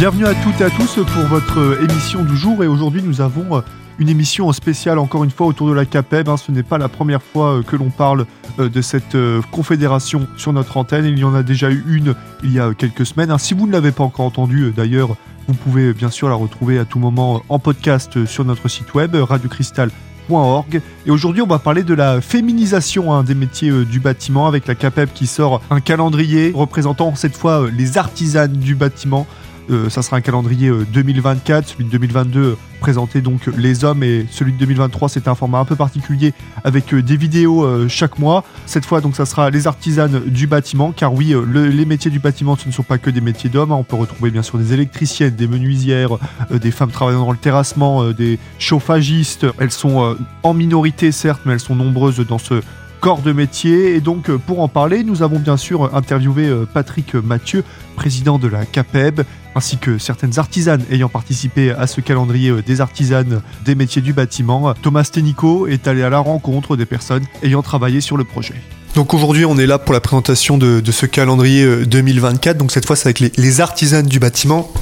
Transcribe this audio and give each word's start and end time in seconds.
Bienvenue 0.00 0.24
à 0.24 0.34
toutes 0.34 0.58
et 0.62 0.64
à 0.64 0.70
tous 0.70 0.94
pour 0.94 1.24
votre 1.24 1.78
émission 1.82 2.24
du 2.24 2.34
jour 2.34 2.64
et 2.64 2.66
aujourd'hui 2.66 3.02
nous 3.02 3.20
avons 3.20 3.62
une 3.98 4.08
émission 4.08 4.50
spéciale 4.50 4.98
encore 4.98 5.24
une 5.24 5.30
fois 5.30 5.46
autour 5.46 5.68
de 5.68 5.74
la 5.74 5.84
CAPEB. 5.84 6.26
Hein. 6.26 6.38
Ce 6.38 6.50
n'est 6.50 6.62
pas 6.62 6.78
la 6.78 6.88
première 6.88 7.22
fois 7.22 7.58
euh, 7.58 7.62
que 7.62 7.76
l'on 7.76 7.90
parle 7.90 8.24
euh, 8.58 8.70
de 8.70 8.80
cette 8.80 9.14
euh, 9.14 9.42
confédération 9.50 10.26
sur 10.38 10.54
notre 10.54 10.78
antenne. 10.78 11.04
Il 11.04 11.18
y 11.18 11.24
en 11.24 11.34
a 11.34 11.42
déjà 11.42 11.70
eu 11.70 11.84
une 11.86 12.14
il 12.42 12.50
y 12.50 12.58
a 12.58 12.72
quelques 12.72 13.04
semaines. 13.04 13.30
Hein. 13.30 13.36
Si 13.36 13.52
vous 13.52 13.66
ne 13.66 13.72
l'avez 13.72 13.92
pas 13.92 14.02
encore 14.02 14.24
entendue 14.24 14.72
d'ailleurs, 14.74 15.16
vous 15.48 15.52
pouvez 15.52 15.92
bien 15.92 16.08
sûr 16.08 16.30
la 16.30 16.34
retrouver 16.34 16.78
à 16.78 16.86
tout 16.86 16.98
moment 16.98 17.42
en 17.50 17.58
podcast 17.58 18.24
sur 18.24 18.46
notre 18.46 18.68
site 18.68 18.94
web 18.94 19.14
radiocristal.org. 19.14 20.80
Et 21.04 21.10
aujourd'hui, 21.10 21.42
on 21.42 21.46
va 21.46 21.58
parler 21.58 21.82
de 21.82 21.92
la 21.92 22.22
féminisation 22.22 23.12
hein, 23.12 23.22
des 23.22 23.34
métiers 23.34 23.84
du 23.84 24.00
bâtiment 24.00 24.46
avec 24.46 24.66
la 24.66 24.74
CAPEB 24.74 25.10
qui 25.12 25.26
sort 25.26 25.60
un 25.68 25.80
calendrier 25.80 26.52
représentant 26.54 27.14
cette 27.16 27.36
fois 27.36 27.66
les 27.70 27.98
artisanes 27.98 28.52
du 28.52 28.74
bâtiment. 28.74 29.26
Euh, 29.70 29.88
ça 29.88 30.02
sera 30.02 30.16
un 30.16 30.20
calendrier 30.20 30.70
2024. 30.92 31.64
Euh, 31.64 31.68
celui 31.68 31.84
de 31.84 31.90
2022 31.90 32.56
présentait 32.80 33.20
donc 33.20 33.46
les 33.58 33.84
hommes 33.84 34.02
et 34.02 34.26
celui 34.30 34.52
de 34.52 34.58
2023 34.58 35.10
c'est 35.10 35.28
un 35.28 35.34
format 35.34 35.58
un 35.58 35.66
peu 35.66 35.76
particulier 35.76 36.32
avec 36.64 36.94
euh, 36.94 37.02
des 37.02 37.16
vidéos 37.16 37.66
chaque 37.88 38.18
mois. 38.18 38.44
Cette 38.66 38.86
fois 38.86 39.00
donc 39.00 39.16
ça 39.16 39.26
sera 39.26 39.50
les 39.50 39.66
artisanes 39.66 40.20
du 40.26 40.46
bâtiment 40.46 40.92
car 40.92 41.12
oui 41.12 41.34
les 41.52 41.84
métiers 41.84 42.10
du 42.10 42.18
bâtiment 42.18 42.56
ce 42.56 42.66
ne 42.66 42.72
sont 42.72 42.82
pas 42.82 42.98
que 42.98 43.10
des 43.10 43.20
métiers 43.20 43.50
d'hommes. 43.50 43.72
Hein. 43.72 43.76
On 43.76 43.84
peut 43.84 43.96
retrouver 43.96 44.30
bien 44.30 44.42
sûr 44.42 44.58
des 44.58 44.72
électriciennes, 44.72 45.34
des 45.36 45.46
menuisières, 45.46 46.16
des 46.50 46.70
femmes 46.70 46.90
travaillant 46.90 47.24
dans 47.24 47.32
le 47.32 47.38
terrassement, 47.38 48.10
des 48.12 48.38
chauffagistes. 48.58 49.46
Elles 49.58 49.70
sont 49.70 50.16
en 50.42 50.54
minorité 50.54 51.12
certes 51.12 51.42
mais 51.44 51.52
elles 51.52 51.60
sont 51.60 51.76
nombreuses 51.76 52.20
dans 52.26 52.38
ce 52.38 52.62
corps 53.00 53.22
de 53.22 53.32
métier. 53.32 53.94
Et 53.96 54.00
donc, 54.00 54.30
pour 54.30 54.60
en 54.60 54.68
parler, 54.68 55.02
nous 55.02 55.22
avons 55.22 55.38
bien 55.38 55.56
sûr 55.56 55.94
interviewé 55.94 56.48
Patrick 56.72 57.14
Mathieu, 57.14 57.64
président 57.96 58.38
de 58.38 58.48
la 58.48 58.64
CAPEB, 58.66 59.22
ainsi 59.54 59.78
que 59.78 59.98
certaines 59.98 60.38
artisanes 60.38 60.82
ayant 60.90 61.08
participé 61.08 61.72
à 61.72 61.86
ce 61.86 62.00
calendrier 62.00 62.62
des 62.62 62.80
artisanes 62.80 63.42
des 63.64 63.74
métiers 63.74 64.02
du 64.02 64.12
bâtiment. 64.12 64.72
Thomas 64.74 65.04
Stenico 65.04 65.66
est 65.66 65.88
allé 65.88 66.02
à 66.02 66.10
la 66.10 66.18
rencontre 66.18 66.76
des 66.76 66.86
personnes 66.86 67.24
ayant 67.42 67.62
travaillé 67.62 68.00
sur 68.00 68.16
le 68.16 68.24
projet. 68.24 68.54
Donc 68.94 69.14
aujourd'hui, 69.14 69.44
on 69.44 69.56
est 69.56 69.66
là 69.66 69.78
pour 69.78 69.94
la 69.94 70.00
présentation 70.00 70.58
de, 70.58 70.82
ce 70.90 71.06
calendrier 71.06 71.86
2024. 71.86 72.58
Donc 72.58 72.72
cette 72.72 72.86
fois, 72.86 72.96
c'est 72.96 73.08
avec 73.08 73.20
les, 73.36 73.60
artisanes 73.60 74.06
du 74.06 74.18
bâtiment. 74.18 74.72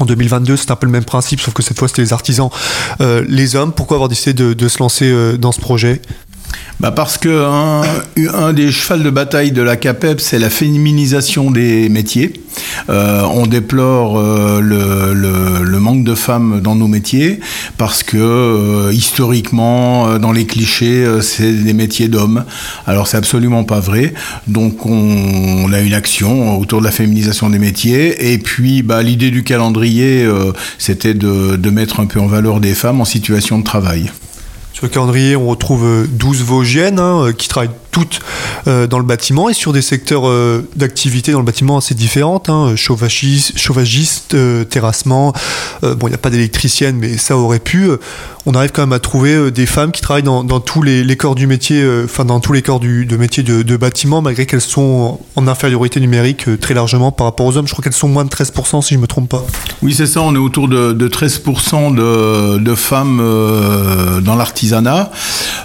En 0.00 0.04
2022, 0.04 0.56
c'est 0.56 0.70
un 0.70 0.76
peu 0.76 0.86
le 0.86 0.92
même 0.92 1.04
principe, 1.04 1.40
sauf 1.40 1.54
que 1.54 1.62
cette 1.62 1.78
fois, 1.78 1.88
c'était 1.88 2.02
les 2.02 2.12
artisans, 2.12 2.50
euh, 3.00 3.24
les 3.26 3.56
hommes. 3.56 3.72
Pourquoi 3.72 3.96
avoir 3.96 4.08
décidé 4.08 4.32
de, 4.54 4.68
se 4.68 4.78
lancer 4.78 5.10
euh, 5.10 5.36
dans 5.36 5.50
ce 5.50 5.60
projet? 5.60 6.02
Bah 6.80 6.92
Parce 6.92 7.18
que 7.18 7.44
un, 8.34 8.52
des 8.52 8.70
chevals 8.70 9.02
de 9.02 9.10
bataille 9.10 9.50
de 9.50 9.62
la 9.62 9.76
CAPEP, 9.76 10.20
c'est 10.20 10.38
la 10.38 10.48
féminisation 10.48 11.50
des 11.50 11.88
métiers. 11.88 12.32
Euh, 12.88 13.22
on 13.32 13.46
déplore 13.46 14.18
euh, 14.18 14.60
le, 14.60 15.78
manque 15.80 16.04
de 16.04 16.14
femmes 16.14 16.60
dans 16.60 16.76
nos 16.76 16.86
métiers 16.86 17.40
parce 17.78 18.02
que 18.02 18.16
euh, 18.16 18.92
historiquement, 18.92 20.18
dans 20.18 20.30
les 20.30 20.46
clichés, 20.46 21.04
c'est 21.20 21.52
des 21.52 21.72
métiers 21.72 22.06
d'hommes. 22.06 22.44
Alors 22.86 23.08
c'est 23.08 23.16
absolument 23.16 23.64
pas 23.64 23.80
vrai. 23.80 24.14
Donc 24.46 24.86
on, 24.86 25.72
a 25.72 25.80
une 25.80 25.94
action 25.94 26.58
autour 26.58 26.78
de 26.80 26.84
la 26.84 26.92
féminisation 26.92 27.50
des 27.50 27.58
métiers. 27.58 28.32
Et 28.32 28.38
puis 28.38 28.82
bah, 28.82 29.02
l'idée 29.02 29.30
du 29.30 29.42
calendrier, 29.42 30.28
c'était 30.78 31.14
de, 31.14 31.56
de 31.56 31.70
mettre 31.70 31.98
un 31.98 32.06
peu 32.06 32.20
en 32.20 32.26
valeur 32.26 32.60
des 32.60 32.74
femmes 32.74 33.00
en 33.00 33.04
situation 33.04 33.58
de 33.58 33.64
travail. 33.64 34.10
Sur 34.78 34.86
le 34.86 34.92
calendrier, 34.92 35.34
on 35.34 35.48
retrouve 35.48 36.06
12 36.08 36.44
Vosgiennes 36.44 37.00
hein, 37.00 37.32
qui 37.36 37.48
travaillent 37.48 37.74
euh, 38.66 38.86
dans 38.86 38.98
le 38.98 39.04
bâtiment 39.04 39.48
et 39.48 39.54
sur 39.54 39.72
des 39.72 39.82
secteurs 39.82 40.28
euh, 40.28 40.66
d'activité 40.76 41.32
dans 41.32 41.38
le 41.38 41.44
bâtiment 41.44 41.78
assez 41.78 41.94
différentes, 41.94 42.48
hein, 42.48 42.74
chauffagiste, 42.76 43.58
chauffagiste 43.58 44.34
euh, 44.34 44.64
terrassement. 44.64 45.32
bon, 45.82 46.06
il 46.06 46.08
n'y 46.08 46.14
a 46.14 46.18
pas 46.18 46.30
d'électricienne, 46.30 46.96
mais 46.96 47.16
ça 47.16 47.36
aurait 47.36 47.58
pu. 47.58 47.88
on 48.46 48.52
arrive 48.52 48.72
quand 48.72 48.82
même 48.82 48.92
à 48.92 48.98
trouver 48.98 49.50
des 49.50 49.66
femmes 49.66 49.92
qui 49.92 50.00
travaillent 50.02 50.22
dans, 50.22 50.60
tous 50.60 50.82
les, 50.82 51.16
corps 51.16 51.34
du 51.34 51.46
métier, 51.46 51.84
enfin 52.04 52.24
dans 52.24 52.40
tous 52.40 52.52
les 52.52 52.62
corps 52.62 52.80
du, 52.80 53.06
de 53.06 53.16
métier 53.16 53.42
de, 53.42 53.76
bâtiment, 53.76 54.22
malgré 54.22 54.46
qu'elles 54.46 54.60
sont 54.60 55.20
en 55.36 55.46
infériorité 55.46 56.00
numérique 56.00 56.60
très 56.60 56.74
largement 56.74 57.12
par 57.12 57.26
rapport 57.26 57.46
aux 57.46 57.56
hommes. 57.56 57.66
Je 57.66 57.72
crois 57.72 57.82
qu'elles 57.82 57.92
sont 57.92 58.08
moins 58.08 58.24
de 58.24 58.30
13% 58.30 58.82
si 58.82 58.94
je 58.94 58.96
ne 58.96 59.02
me 59.02 59.06
trompe 59.06 59.28
pas. 59.28 59.44
Oui, 59.82 59.94
c'est 59.94 60.06
ça. 60.06 60.22
On 60.22 60.34
est 60.34 60.38
autour 60.38 60.68
de, 60.68 60.92
13% 61.08 61.94
de, 61.94 62.58
de, 62.58 62.74
femmes 62.74 63.18
dans 64.22 64.34
l'artisanat. 64.34 65.10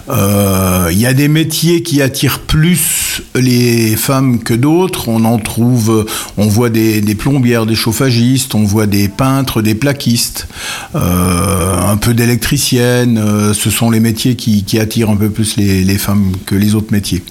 Il 0.09 0.99
y 0.99 1.05
a 1.05 1.13
des 1.13 1.27
métiers 1.27 1.83
qui 1.83 2.01
attirent 2.01 2.22
plus 2.29 3.21
les 3.35 3.95
femmes 3.95 4.39
que 4.39 4.53
d'autres. 4.53 5.09
On 5.09 5.25
en 5.25 5.39
trouve, 5.39 6.05
on 6.37 6.47
voit 6.47 6.69
des, 6.69 7.01
plombières, 7.15 7.65
des 7.65 7.75
chauffagistes, 7.75 8.55
on 8.55 8.63
voit 8.63 8.87
des 8.87 9.07
peintres, 9.07 9.61
des 9.61 9.75
plaquistes, 9.75 10.47
euh, 10.95 11.79
un 11.79 11.97
peu 11.97 12.13
d'électriciennes. 12.13 13.17
Euh, 13.17 13.53
ce 13.53 13.69
sont 13.69 13.89
les 13.89 13.99
métiers 13.99 14.35
qui, 14.35 14.63
attirent 14.79 15.11
un 15.11 15.15
peu 15.15 15.29
plus 15.29 15.57
les 15.57 15.97
femmes 15.97 16.31
que 16.45 16.55
les 16.55 16.73
autres 16.75 16.91
métiers 16.91 17.23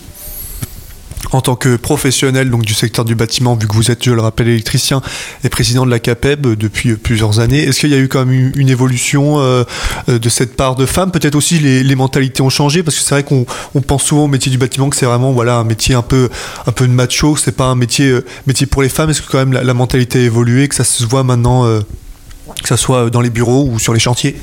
en 1.32 1.40
tant 1.40 1.56
que 1.56 1.76
professionnel 1.76 2.50
donc 2.50 2.62
du 2.62 2.74
secteur 2.74 3.04
du 3.04 3.14
bâtiment, 3.14 3.54
vu 3.54 3.66
que 3.66 3.74
vous 3.74 3.90
êtes, 3.90 4.04
je 4.04 4.12
le 4.12 4.20
rappelle, 4.20 4.48
électricien 4.48 5.02
et 5.44 5.48
président 5.48 5.84
de 5.86 5.90
la 5.90 5.98
CAPEB 5.98 6.54
depuis 6.54 6.94
plusieurs 6.94 7.40
années, 7.40 7.62
est-ce 7.62 7.80
qu'il 7.80 7.90
y 7.90 7.94
a 7.94 7.98
eu 7.98 8.08
quand 8.08 8.24
même 8.24 8.52
une 8.54 8.68
évolution 8.68 9.40
euh, 9.40 9.64
de 10.08 10.28
cette 10.28 10.56
part 10.56 10.76
de 10.76 10.86
femmes? 10.86 11.10
Peut-être 11.10 11.34
aussi 11.34 11.58
les, 11.58 11.92
mentalités 11.92 12.42
ont 12.42 12.50
changé 12.50 12.82
parce 12.82 12.96
que 12.96 13.02
c'est 13.02 13.14
vrai 13.14 13.22
qu'on 13.22 13.80
pense 13.82 14.02
souvent 14.04 14.24
au 14.24 14.28
métier 14.28 14.50
du 14.50 14.56
bâtiment 14.56 14.88
que 14.88 14.96
c'est 14.96 15.04
vraiment 15.06 15.32
voilà 15.32 15.56
un 15.56 15.64
métier 15.64 15.94
un 15.94 16.02
peu 16.02 16.30
un 16.66 16.72
peu 16.72 16.86
de 16.86 16.92
macho, 16.92 17.36
c'est 17.36 17.52
pas 17.54 17.66
un 17.66 17.74
métier 17.74 18.08
euh, 18.08 18.24
métier 18.46 18.66
pour 18.66 18.82
les 18.82 18.88
femmes. 18.88 19.10
Est-ce 19.10 19.22
que 19.22 19.30
quand 19.30 19.38
même 19.38 19.52
la, 19.52 19.74
mentalité 19.74 20.20
a 20.20 20.22
évolué, 20.22 20.68
que 20.68 20.74
ça 20.74 20.84
se 20.84 21.04
voit 21.04 21.22
maintenant 21.22 21.66
euh, 21.66 21.80
que 22.62 22.68
ce 22.68 22.76
soit 22.76 23.10
dans 23.10 23.20
les 23.20 23.30
bureaux 23.30 23.68
ou 23.70 23.78
sur 23.78 23.92
les 23.92 24.00
chantiers 24.00 24.36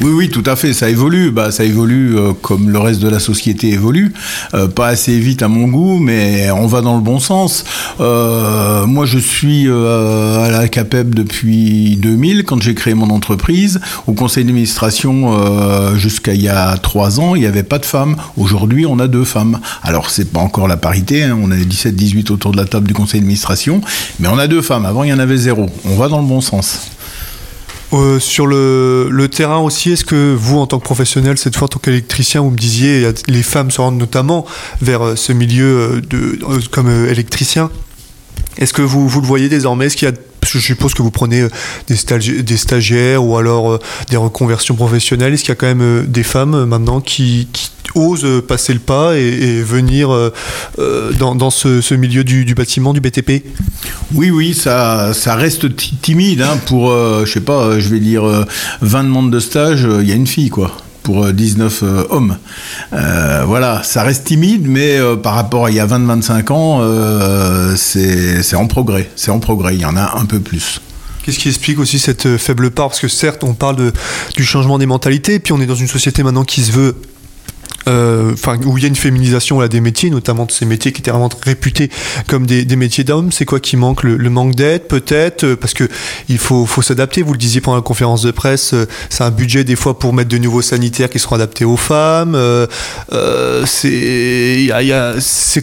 Oui, 0.00 0.10
oui, 0.10 0.28
tout 0.28 0.42
à 0.46 0.56
fait, 0.56 0.72
ça 0.72 0.88
évolue. 0.88 1.30
Bah, 1.30 1.50
ça 1.50 1.64
évolue 1.64 2.16
euh, 2.16 2.32
comme 2.32 2.70
le 2.70 2.78
reste 2.78 3.00
de 3.00 3.08
la 3.08 3.18
société 3.18 3.70
évolue. 3.70 4.12
Euh, 4.54 4.68
pas 4.68 4.88
assez 4.88 5.18
vite 5.18 5.42
à 5.42 5.48
mon 5.48 5.68
goût, 5.68 5.98
mais 5.98 6.50
on 6.50 6.66
va 6.66 6.82
dans 6.82 6.94
le 6.96 7.00
bon 7.02 7.18
sens. 7.18 7.64
Euh, 8.00 8.86
moi, 8.86 9.06
je 9.06 9.18
suis 9.18 9.68
à 9.68 10.48
la 10.50 10.68
CAPEB 10.68 11.14
depuis 11.14 11.96
2000, 11.96 12.44
quand 12.44 12.60
j'ai 12.60 12.74
créé 12.74 12.94
mon 12.94 13.10
entreprise. 13.10 13.80
Au 14.06 14.12
conseil 14.12 14.44
d'administration, 14.44 15.96
jusqu'à 15.96 16.34
il 16.34 16.42
y 16.42 16.48
a 16.48 16.76
trois 16.76 17.20
ans, 17.20 17.34
il 17.34 17.40
n'y 17.40 17.46
avait 17.46 17.62
pas 17.62 17.78
de 17.78 17.86
femmes. 17.86 18.16
Aujourd'hui, 18.36 18.86
on 18.86 18.98
a 18.98 19.08
deux 19.08 19.24
femmes. 19.24 19.60
Alors, 19.82 20.10
c'est 20.10 20.30
pas 20.30 20.40
encore 20.40 20.68
la 20.68 20.76
parité, 20.76 21.24
hein. 21.24 21.38
on 21.42 21.50
a 21.50 21.56
17-18 21.56 22.32
autour 22.32 22.52
de 22.52 22.56
la 22.56 22.64
table 22.64 22.86
du 22.86 22.94
conseil 22.94 23.20
d'administration, 23.20 23.80
mais 24.20 24.28
on 24.28 24.38
a 24.38 24.46
deux 24.46 24.62
femmes. 24.62 24.84
Avant, 24.84 25.04
il 25.04 25.10
y 25.10 25.12
en 25.12 25.18
avait 25.18 25.36
zéro. 25.36 25.66
On 25.84 25.96
va 25.96 26.08
dans 26.08 26.20
le 26.20 26.26
bon 26.26 26.40
sens. 26.40 26.90
Euh, 27.92 28.18
sur 28.18 28.46
le, 28.46 29.26
terrain 29.30 29.58
aussi, 29.58 29.92
est-ce 29.92 30.04
que 30.04 30.34
vous, 30.34 30.58
en 30.58 30.66
tant 30.66 30.78
que 30.78 30.84
professionnel, 30.84 31.36
cette 31.38 31.56
fois 31.56 31.66
en 31.66 31.68
tant 31.68 31.78
qu'électricien, 31.78 32.40
vous 32.40 32.50
me 32.50 32.56
disiez, 32.56 33.10
les 33.28 33.42
femmes 33.42 33.70
se 33.70 33.80
rendent 33.80 33.98
notamment 33.98 34.46
vers 34.80 35.02
euh, 35.02 35.16
ce 35.16 35.32
milieu 35.32 35.64
euh, 35.64 36.00
de, 36.00 36.38
comme 36.70 36.90
électricien 37.06 37.70
Est-ce 38.58 38.72
que 38.72 38.82
vous, 38.82 39.08
vous 39.08 39.20
le 39.20 39.26
voyez 39.26 39.48
désormais? 39.48 39.86
Est-ce 39.86 39.96
qu'il 39.96 40.08
y 40.08 40.12
a 40.12 40.14
je 40.44 40.58
suppose 40.58 40.92
que 40.92 41.02
vous 41.02 41.12
prenez 41.12 41.46
des, 41.86 42.42
des 42.42 42.56
stagiaires 42.56 43.24
ou 43.24 43.36
alors 43.36 43.78
des 44.10 44.16
reconversions 44.16 44.74
professionnelles. 44.74 45.32
Est-ce 45.32 45.42
qu'il 45.42 45.50
y 45.50 45.52
a 45.52 45.54
quand 45.54 45.72
même 45.72 46.04
des 46.06 46.24
femmes 46.24 46.64
maintenant 46.64 47.00
qui, 47.00 47.46
osent 47.94 48.42
passer 48.46 48.72
le 48.72 48.80
pas 48.80 49.16
et, 49.16 49.62
venir 49.62 50.08
dans, 51.18 51.50
ce, 51.50 51.94
milieu 51.94 52.24
du, 52.24 52.54
bâtiment, 52.54 52.92
du 52.92 53.00
BTP 53.00 53.42
oui, 54.14 54.30
oui, 54.30 54.54
ça, 54.54 55.14
ça 55.14 55.34
reste 55.34 55.74
timide. 56.02 56.42
Hein, 56.42 56.58
pour, 56.66 56.90
euh, 56.90 57.24
je 57.24 57.32
sais 57.32 57.40
pas, 57.40 57.62
euh, 57.62 57.80
je 57.80 57.88
vais 57.88 58.00
dire 58.00 58.24
20 58.80 58.98
euh, 58.98 59.02
demandes 59.02 59.30
de 59.30 59.40
stage, 59.40 59.86
il 60.00 60.08
y 60.08 60.12
a 60.12 60.14
une 60.14 60.26
fille, 60.26 60.50
quoi 60.50 60.72
pour 61.02 61.32
19 61.32 61.82
hommes. 62.10 62.36
voilà, 62.92 63.82
ça 63.82 64.04
reste 64.04 64.22
timide, 64.22 64.68
mais 64.68 65.00
par 65.20 65.34
rapport 65.34 65.66
à 65.66 65.70
il 65.72 65.74
y 65.74 65.80
a 65.80 65.86
20-25 65.86 66.52
ans, 66.52 67.74
c'est 67.74 68.54
en 68.54 68.68
progrès. 68.68 69.10
C'est 69.16 69.32
en 69.32 69.40
progrès, 69.40 69.74
il 69.74 69.80
y 69.80 69.84
en 69.84 69.96
a 69.96 70.16
un 70.16 70.26
peu 70.26 70.38
plus. 70.38 70.80
Qu'est-ce 71.24 71.40
qui 71.40 71.48
explique 71.48 71.80
aussi 71.80 71.98
cette 71.98 72.36
faible 72.36 72.70
part? 72.70 72.90
Parce 72.90 73.00
que 73.00 73.08
certes, 73.08 73.42
on 73.42 73.54
parle 73.54 73.74
de, 73.74 73.92
du 74.36 74.44
changement 74.44 74.78
des 74.78 74.86
mentalités, 74.86 75.40
puis 75.40 75.52
on 75.52 75.60
est 75.60 75.66
dans 75.66 75.74
une 75.74 75.88
société 75.88 76.22
maintenant 76.22 76.44
qui 76.44 76.62
se 76.62 76.70
veut 76.70 76.94
euh, 76.94 76.94
enfin 77.86 78.58
où 78.64 78.78
il 78.78 78.82
y 78.82 78.84
a 78.84 78.88
une 78.88 78.96
féminisation 78.96 79.60
là, 79.60 79.68
des 79.68 79.80
métiers, 79.80 80.10
notamment 80.10 80.46
de 80.46 80.52
ces 80.52 80.66
métiers 80.66 80.92
qui 80.92 81.00
étaient 81.00 81.10
vraiment 81.10 81.30
réputés 81.42 81.90
comme 82.26 82.46
des, 82.46 82.64
métiers 82.76 83.04
d'hommes. 83.04 83.32
C'est 83.32 83.44
quoi 83.44 83.60
qui 83.60 83.76
manque 83.76 84.02
le, 84.02 84.30
manque 84.30 84.54
d'aide 84.54 84.88
peut-être 84.88 85.44
euh, 85.44 85.56
Parce 85.56 85.74
que 85.74 85.88
il 86.28 86.38
faut, 86.38 86.66
faut 86.66 86.82
s'adapter. 86.82 87.22
Vous 87.22 87.32
le 87.32 87.38
disiez 87.38 87.60
pendant 87.60 87.76
la 87.76 87.82
conférence 87.82 88.22
de 88.22 88.30
presse, 88.30 88.74
euh, 88.74 88.86
c'est 89.10 89.24
un 89.24 89.30
budget 89.30 89.64
des 89.64 89.76
fois 89.76 89.98
pour 89.98 90.12
mettre 90.12 90.30
de 90.30 90.38
nouveaux 90.38 90.62
sanitaires 90.62 91.10
qui 91.10 91.18
seront 91.18 91.36
adaptés 91.36 91.64
aux 91.64 91.76
femmes. 91.76 92.36
c'est 93.66 94.70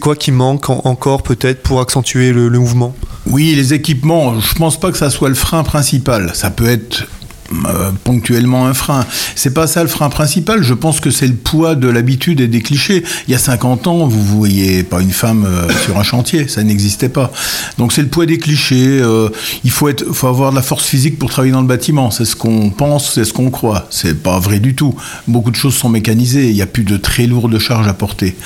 quoi 0.00 0.16
qui 0.16 0.32
manque 0.32 0.70
encore 0.70 1.22
peut-être 1.22 1.62
pour 1.62 1.80
accentuer 1.80 2.32
le, 2.32 2.48
le 2.48 2.58
mouvement? 2.58 2.94
Oui, 3.26 3.54
les 3.54 3.74
équipements. 3.74 4.40
Je 4.40 4.54
pense 4.54 4.78
pas 4.78 4.90
que 4.90 4.98
ça 4.98 5.10
soit 5.10 5.28
le 5.28 5.34
frein 5.34 5.62
principal. 5.62 6.32
Ça 6.34 6.50
peut 6.50 6.68
être 6.68 7.06
euh, 7.52 7.90
ponctuellement 8.04 8.66
un 8.66 8.74
frein. 8.74 9.04
C'est 9.34 9.52
pas 9.52 9.66
ça 9.66 9.82
le 9.82 9.88
frein 9.88 10.08
principal. 10.08 10.62
Je 10.62 10.72
pense 10.72 11.00
que 11.00 11.10
c'est 11.10 11.26
le 11.26 11.34
poids 11.34 11.74
de 11.74 11.88
l'habitude 11.88 12.40
et 12.40 12.46
des 12.46 12.60
clichés. 12.60 13.02
Il 13.26 13.32
y 13.32 13.34
a 13.34 13.38
50 13.38 13.88
ans, 13.88 14.06
vous 14.06 14.22
voyez 14.22 14.84
pas 14.84 15.00
une 15.00 15.10
femme 15.10 15.44
euh, 15.44 15.68
sur 15.84 15.98
un 15.98 16.04
chantier, 16.04 16.46
ça 16.46 16.62
n'existait 16.62 17.08
pas. 17.08 17.32
Donc 17.76 17.92
c'est 17.92 18.02
le 18.02 18.08
poids 18.08 18.24
des 18.24 18.38
clichés. 18.38 19.00
Euh, 19.00 19.30
il 19.64 19.72
faut 19.72 19.88
être, 19.88 20.04
faut 20.12 20.28
avoir 20.28 20.52
de 20.52 20.56
la 20.56 20.62
force 20.62 20.84
physique 20.84 21.18
pour 21.18 21.28
travailler 21.28 21.52
dans 21.52 21.60
le 21.60 21.66
bâtiment. 21.66 22.12
C'est 22.12 22.24
ce 22.24 22.36
qu'on 22.36 22.70
pense, 22.70 23.14
c'est 23.14 23.24
ce 23.24 23.32
qu'on 23.32 23.50
croit. 23.50 23.88
C'est 23.90 24.22
pas 24.22 24.38
vrai 24.38 24.60
du 24.60 24.76
tout. 24.76 24.94
Beaucoup 25.26 25.50
de 25.50 25.56
choses 25.56 25.74
sont 25.74 25.88
mécanisées. 25.88 26.50
Il 26.50 26.54
n'y 26.54 26.62
a 26.62 26.66
plus 26.66 26.84
de 26.84 26.96
très 26.96 27.26
lourdes 27.26 27.58
charges 27.58 27.88
à 27.88 27.94
porter. 27.94 28.36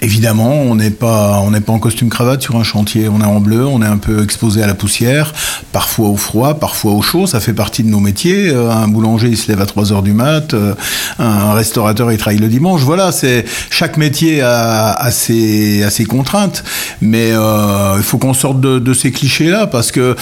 évidemment, 0.00 0.54
on 0.54 0.76
n'est 0.76 0.90
pas, 0.90 1.40
on 1.40 1.50
n'est 1.50 1.60
pas 1.60 1.72
en 1.72 1.80
costume 1.80 2.10
cravate 2.10 2.42
sur 2.42 2.54
un 2.54 2.64
chantier. 2.64 3.08
On 3.08 3.20
est 3.20 3.24
en 3.24 3.40
bleu, 3.40 3.66
on 3.66 3.82
est 3.82 3.86
un 3.86 3.98
peu 3.98 4.22
exposé 4.22 4.62
à 4.62 4.68
la 4.68 4.74
poussière, 4.74 5.32
parfois 5.72 6.08
au 6.08 6.16
froid, 6.16 6.54
parfois 6.54 6.92
au 6.92 7.02
chaud. 7.02 7.26
Ça 7.26 7.40
fait 7.40 7.55
partie 7.56 7.82
de 7.82 7.88
nos 7.88 7.98
métiers. 7.98 8.50
Euh, 8.50 8.70
un 8.70 8.86
boulanger, 8.86 9.28
il 9.28 9.36
se 9.36 9.48
lève 9.48 9.60
à 9.60 9.66
3 9.66 9.92
heures 9.92 10.02
du 10.02 10.12
mat. 10.12 10.54
Euh, 10.54 10.74
un 11.18 11.54
restaurateur, 11.54 12.12
il 12.12 12.18
travaille 12.18 12.38
le 12.38 12.46
dimanche. 12.46 12.82
Voilà, 12.82 13.10
c'est 13.10 13.44
chaque 13.70 13.96
métier 13.96 14.42
a, 14.42 15.10
ses, 15.10 16.06
contraintes. 16.08 16.62
Mais 17.00 17.32
euh, 17.32 17.94
il 17.96 18.04
faut 18.04 18.18
qu'on 18.18 18.34
sorte 18.34 18.60
de, 18.60 18.78
de 18.78 18.94
ces 18.94 19.10
clichés-là 19.10 19.66
parce 19.66 19.90
que 19.90 20.14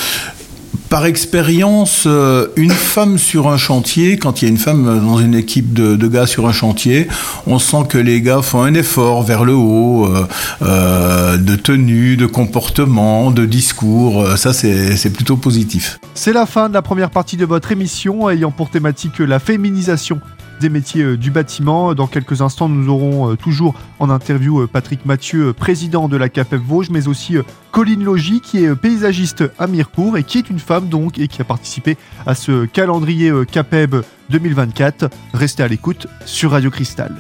par 0.89 1.07
expérience, 1.07 2.05
euh, 2.07 2.49
une 2.57 2.71
femme 2.71 3.19
sur 3.19 3.49
un 3.49 3.57
chantier, 3.57 4.17
quand 4.17 4.41
il 4.41 4.45
y 4.45 4.49
a 4.49 4.51
une 4.51 4.59
femme 4.59 5.01
dans 5.05 5.19
une 5.19 5.35
équipe 5.35 5.73
de, 5.73 6.07
gars 6.07 6.27
sur 6.27 6.47
un 6.47 6.53
chantier, 6.53 7.09
on 7.47 7.59
sent 7.59 7.85
que 7.89 7.99
les 7.99 8.21
gars 8.21 8.43
font 8.43 8.63
un 8.63 8.75
effort 8.75 9.23
vers 9.23 9.45
le 9.45 9.55
haut, 9.55 10.07
euh, 10.07 10.27
euh, 10.63 11.37
de 11.37 11.57
tenue, 11.57 12.17
de 12.17 12.27
comportement, 12.27 13.31
de 13.31 13.45
discours. 13.47 14.27
Ça, 14.37 14.53
c'est 14.53 15.13
plutôt 15.13 15.37
positif. 15.37 15.99
C'est 16.15 16.33
la 16.33 16.47
fin 16.47 16.69
de 16.69 16.75
la 16.75 16.83
première 16.83 17.11
partie 17.11 17.37
de 17.37 17.45
votre 17.45 17.73
émission 17.73 18.29
ayant 18.31 18.51
pour 18.51 18.71
thématique 18.71 19.19
la 19.19 19.39
féminisation 19.39 20.21
des 20.65 20.71
métiers 20.71 21.03
euh, 21.03 21.17
du 21.19 21.31
bâtiment. 21.31 21.95
Dans 21.95 22.07
quelques 22.07 22.41
instants, 22.41 22.71
nous 22.71 22.89
aurons 22.89 23.31
euh, 23.31 23.37
toujours 23.37 23.75
en 23.99 24.09
interview 24.09 24.63
euh, 24.63 24.67
Patrick 24.67 25.05
Mathieu, 25.05 25.53
président 25.53 26.09
de 26.09 26.17
la 26.17 26.31
CAPEP 26.31 26.63
Vosges, 26.63 26.89
mais 26.89 27.07
aussi 27.07 27.37
Colline 27.71 28.03
Logie, 28.03 28.41
qui 28.41 28.65
est 28.65 28.75
paysagiste 28.75 29.45
à 29.59 29.67
Mirecourt 29.67 30.17
et 30.17 30.25
qui 30.25 30.39
est 30.39 30.49
une 30.49 30.59
femme 30.59 30.89
donc 30.89 31.19
et 31.19 31.29
qui 31.29 31.43
a 31.43 31.45
participé 31.45 31.99
à 32.27 32.35
ce 32.35 32.65
calendrier 32.65 33.31
CAPEB 33.53 33.97
2024. 34.31 35.11
Restez 35.35 35.63
à 35.63 35.69
l'écoute 35.69 36.07
sur 36.25 36.53
Radio 36.53 36.71
Cristal. 36.71 37.13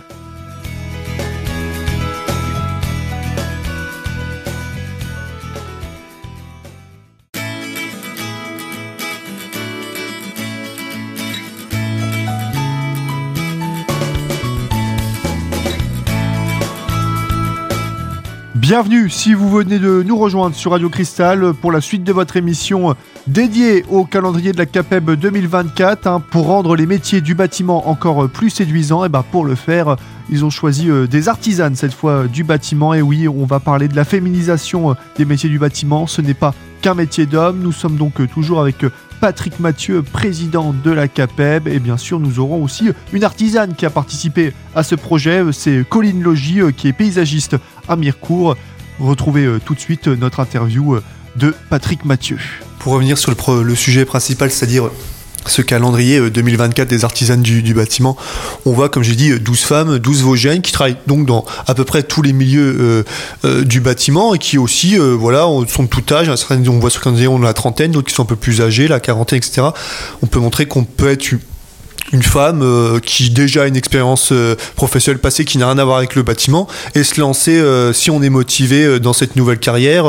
Bienvenue 18.66 19.10
si 19.10 19.34
vous 19.34 19.50
venez 19.50 19.78
de 19.78 20.02
nous 20.02 20.16
rejoindre 20.16 20.56
sur 20.56 20.70
Radio 20.70 20.88
Cristal 20.88 21.52
pour 21.52 21.70
la 21.70 21.82
suite 21.82 22.02
de 22.02 22.14
votre 22.14 22.38
émission 22.38 22.96
dédiée 23.26 23.84
au 23.90 24.06
calendrier 24.06 24.52
de 24.52 24.56
la 24.56 24.64
CAPEB 24.64 25.10
2024 25.10 26.06
hein, 26.06 26.22
pour 26.30 26.46
rendre 26.46 26.74
les 26.74 26.86
métiers 26.86 27.20
du 27.20 27.34
bâtiment 27.34 27.90
encore 27.90 28.26
plus 28.30 28.48
séduisants. 28.48 29.04
Et 29.04 29.10
ben 29.10 29.22
pour 29.30 29.44
le 29.44 29.54
faire, 29.54 29.96
ils 30.30 30.46
ont 30.46 30.50
choisi 30.50 30.90
euh, 30.90 31.06
des 31.06 31.28
artisanes 31.28 31.76
cette 31.76 31.92
fois 31.92 32.26
du 32.26 32.42
bâtiment. 32.42 32.94
Et 32.94 33.02
oui, 33.02 33.28
on 33.28 33.44
va 33.44 33.60
parler 33.60 33.86
de 33.86 33.96
la 33.96 34.04
féminisation 34.06 34.92
euh, 34.92 34.94
des 35.18 35.26
métiers 35.26 35.50
du 35.50 35.58
bâtiment. 35.58 36.06
Ce 36.06 36.22
n'est 36.22 36.32
pas 36.32 36.54
qu'un 36.80 36.94
métier 36.94 37.26
d'homme. 37.26 37.60
Nous 37.62 37.72
sommes 37.72 37.96
donc 37.96 38.18
euh, 38.18 38.26
toujours 38.26 38.62
avec 38.62 38.76
Patrick 39.24 39.58
Mathieu, 39.58 40.02
président 40.02 40.74
de 40.74 40.90
la 40.90 41.08
CAPEB. 41.08 41.68
Et 41.68 41.78
bien 41.78 41.96
sûr, 41.96 42.20
nous 42.20 42.40
aurons 42.40 42.62
aussi 42.62 42.90
une 43.14 43.24
artisane 43.24 43.74
qui 43.74 43.86
a 43.86 43.90
participé 43.90 44.52
à 44.74 44.82
ce 44.82 44.94
projet. 44.94 45.42
C'est 45.50 45.82
Colline 45.88 46.22
Logie, 46.22 46.60
qui 46.76 46.88
est 46.88 46.92
paysagiste 46.92 47.56
à 47.88 47.96
Mirecourt. 47.96 48.54
Retrouvez 49.00 49.46
euh, 49.46 49.58
tout 49.64 49.74
de 49.74 49.80
suite 49.80 50.08
notre 50.08 50.40
interview 50.40 50.96
euh, 50.96 51.02
de 51.36 51.54
Patrick 51.70 52.04
Mathieu. 52.04 52.36
Pour 52.80 52.92
revenir 52.92 53.16
sur 53.16 53.34
le, 53.62 53.74
sujet 53.74 54.04
principal, 54.04 54.50
c'est-à-dire 54.50 54.90
ce 55.46 55.62
calendrier 55.62 56.30
2024 56.30 56.86
euh, 56.86 56.90
des 56.90 57.04
artisanes 57.04 57.42
du, 57.42 57.74
bâtiment, 57.74 58.16
on 58.66 58.72
voit, 58.72 58.88
comme 58.88 59.02
j'ai 59.02 59.14
dit, 59.14 59.38
12 59.38 59.60
femmes, 59.60 59.98
12 59.98 60.22
Vosgiennes 60.22 60.62
qui 60.62 60.72
travaillent 60.72 60.96
donc 61.06 61.26
dans 61.26 61.44
à 61.66 61.74
peu 61.74 61.84
près 61.84 62.02
tous 62.02 62.22
les 62.22 62.32
milieux 62.32 63.04
du 63.62 63.80
bâtiment 63.80 64.34
et 64.34 64.38
qui 64.38 64.58
aussi, 64.58 64.96
voilà, 64.96 65.46
sont 65.68 65.82
de 65.84 65.88
tout 65.88 66.14
âge. 66.14 66.28
On 66.28 66.78
voit 66.78 66.90
sur 66.90 67.10
le 67.10 67.28
on 67.28 67.38
la 67.38 67.52
trentaine, 67.52 67.92
d'autres 67.92 68.08
qui 68.08 68.14
sont 68.14 68.22
un 68.22 68.26
peu 68.26 68.36
plus 68.36 68.60
âgés, 68.60 68.88
la 68.88 69.00
quarantaine, 69.00 69.38
etc. 69.38 69.68
On 70.22 70.26
peut 70.26 70.40
montrer 70.40 70.66
qu'on 70.66 70.84
peut 70.84 71.10
être 71.10 71.22
une 72.14 72.22
femme 72.22 72.62
euh, 72.62 73.00
qui 73.00 73.28
déjà 73.30 73.64
a 73.64 73.66
une 73.66 73.76
expérience 73.76 74.30
euh, 74.30 74.54
professionnelle 74.76 75.20
passée 75.20 75.44
qui 75.44 75.58
n'a 75.58 75.66
rien 75.66 75.78
à 75.78 75.84
voir 75.84 75.98
avec 75.98 76.14
le 76.14 76.22
bâtiment 76.22 76.68
et 76.94 77.02
se 77.02 77.20
lancer 77.20 77.58
euh, 77.58 77.92
si 77.92 78.08
on 78.08 78.22
est 78.22 78.30
motivé 78.30 79.00
dans 79.00 79.12
cette 79.12 79.34
nouvelle 79.34 79.58
carrière 79.58 80.04